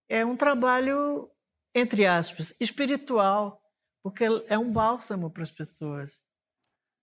é 0.10 0.26
um 0.26 0.36
trabalho, 0.36 1.32
entre 1.74 2.06
aspas, 2.06 2.54
espiritual, 2.60 3.62
porque 4.04 4.26
é 4.50 4.58
um 4.58 4.71
bálsamo 4.74 5.32
para 5.32 5.43
as 5.43 5.52
pessoas. 5.52 6.19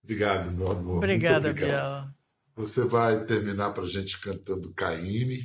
Obrigado, 0.03 0.51
meu 0.51 0.71
amor. 0.71 0.97
Obrigada, 0.97 1.53
Biel. 1.53 2.09
Você 2.55 2.81
vai 2.81 3.25
terminar 3.25 3.71
para 3.71 3.83
a 3.83 3.87
gente 3.87 4.19
cantando 4.19 4.73
Caíme. 4.73 5.43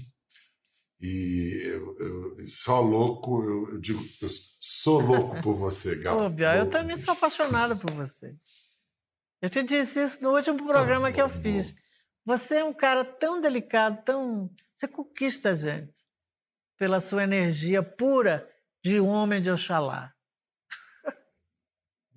E 1.01 1.63
eu, 1.67 1.97
eu, 1.99 2.47
só 2.49 2.81
louco, 2.81 3.43
eu, 3.43 3.75
eu, 3.75 3.79
digo, 3.79 4.03
eu 4.23 4.29
sou 4.61 5.01
louco 5.01 5.41
por 5.43 5.55
você, 5.55 5.97
Gal. 6.01 6.25
Ô, 6.25 6.31
Biel, 6.31 6.55
eu 6.55 6.71
também 6.71 6.97
sou 6.97 7.13
apaixonada 7.13 7.77
por 7.77 7.91
você. 7.91 8.35
Eu 9.43 9.51
te 9.51 9.63
disse 9.63 10.03
isso 10.03 10.23
no 10.23 10.35
último 10.35 10.67
programa 10.67 11.13
que 11.13 11.21
eu 11.21 11.29
fiz. 11.29 11.75
Você 12.25 12.57
é 12.57 12.65
um 12.65 12.73
cara 12.73 13.05
tão 13.05 13.41
delicado, 13.41 14.03
tão. 14.03 14.51
Você 14.75 14.89
conquista 14.89 15.51
a 15.51 15.55
gente 15.55 15.93
pela 16.79 17.01
sua 17.01 17.25
energia 17.25 17.83
pura 17.83 18.49
de 18.83 18.99
um 18.99 19.09
homem 19.09 19.43
de 19.43 19.51
Oxalá. 19.51 20.14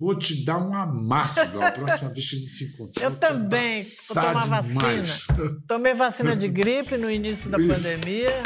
Vou 0.00 0.14
te 0.16 0.44
dar 0.44 0.58
um 0.58 0.74
amasso 0.74 1.34
da 1.46 1.72
próxima 1.72 2.10
vez 2.12 2.30
que 2.30 2.36
a 2.36 2.38
gente 2.38 2.50
se 2.50 2.64
encontrar. 2.66 3.02
Eu 3.02 3.16
também. 3.16 3.82
Vou 3.82 4.14
tomar 4.14 4.62
demais. 4.62 5.24
vacina. 5.26 5.56
Tomei 5.66 5.94
vacina 5.94 6.36
de 6.36 6.46
gripe 6.48 6.96
no 6.96 7.10
início 7.10 7.50
da 7.50 7.58
Isso. 7.58 7.68
pandemia. 7.74 8.42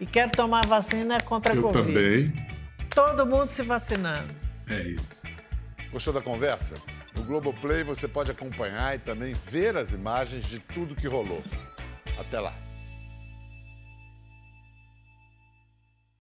E 0.00 0.06
quero 0.06 0.32
tomar 0.32 0.66
vacina 0.66 1.20
contra 1.20 1.52
a 1.52 1.56
Eu 1.56 1.62
Covid. 1.62 1.86
também. 1.92 2.32
Todo 2.94 3.26
mundo 3.26 3.48
se 3.48 3.62
vacinando. 3.62 4.34
É 4.68 4.80
isso. 4.88 5.22
Gostou 5.92 6.12
da 6.14 6.22
conversa? 6.22 6.74
No 7.16 7.22
Globoplay 7.24 7.84
você 7.84 8.08
pode 8.08 8.30
acompanhar 8.30 8.96
e 8.96 8.98
também 8.98 9.34
ver 9.50 9.76
as 9.76 9.92
imagens 9.92 10.46
de 10.46 10.58
tudo 10.58 10.94
que 10.94 11.06
rolou. 11.06 11.42
Até 12.18 12.40
lá. 12.40 12.54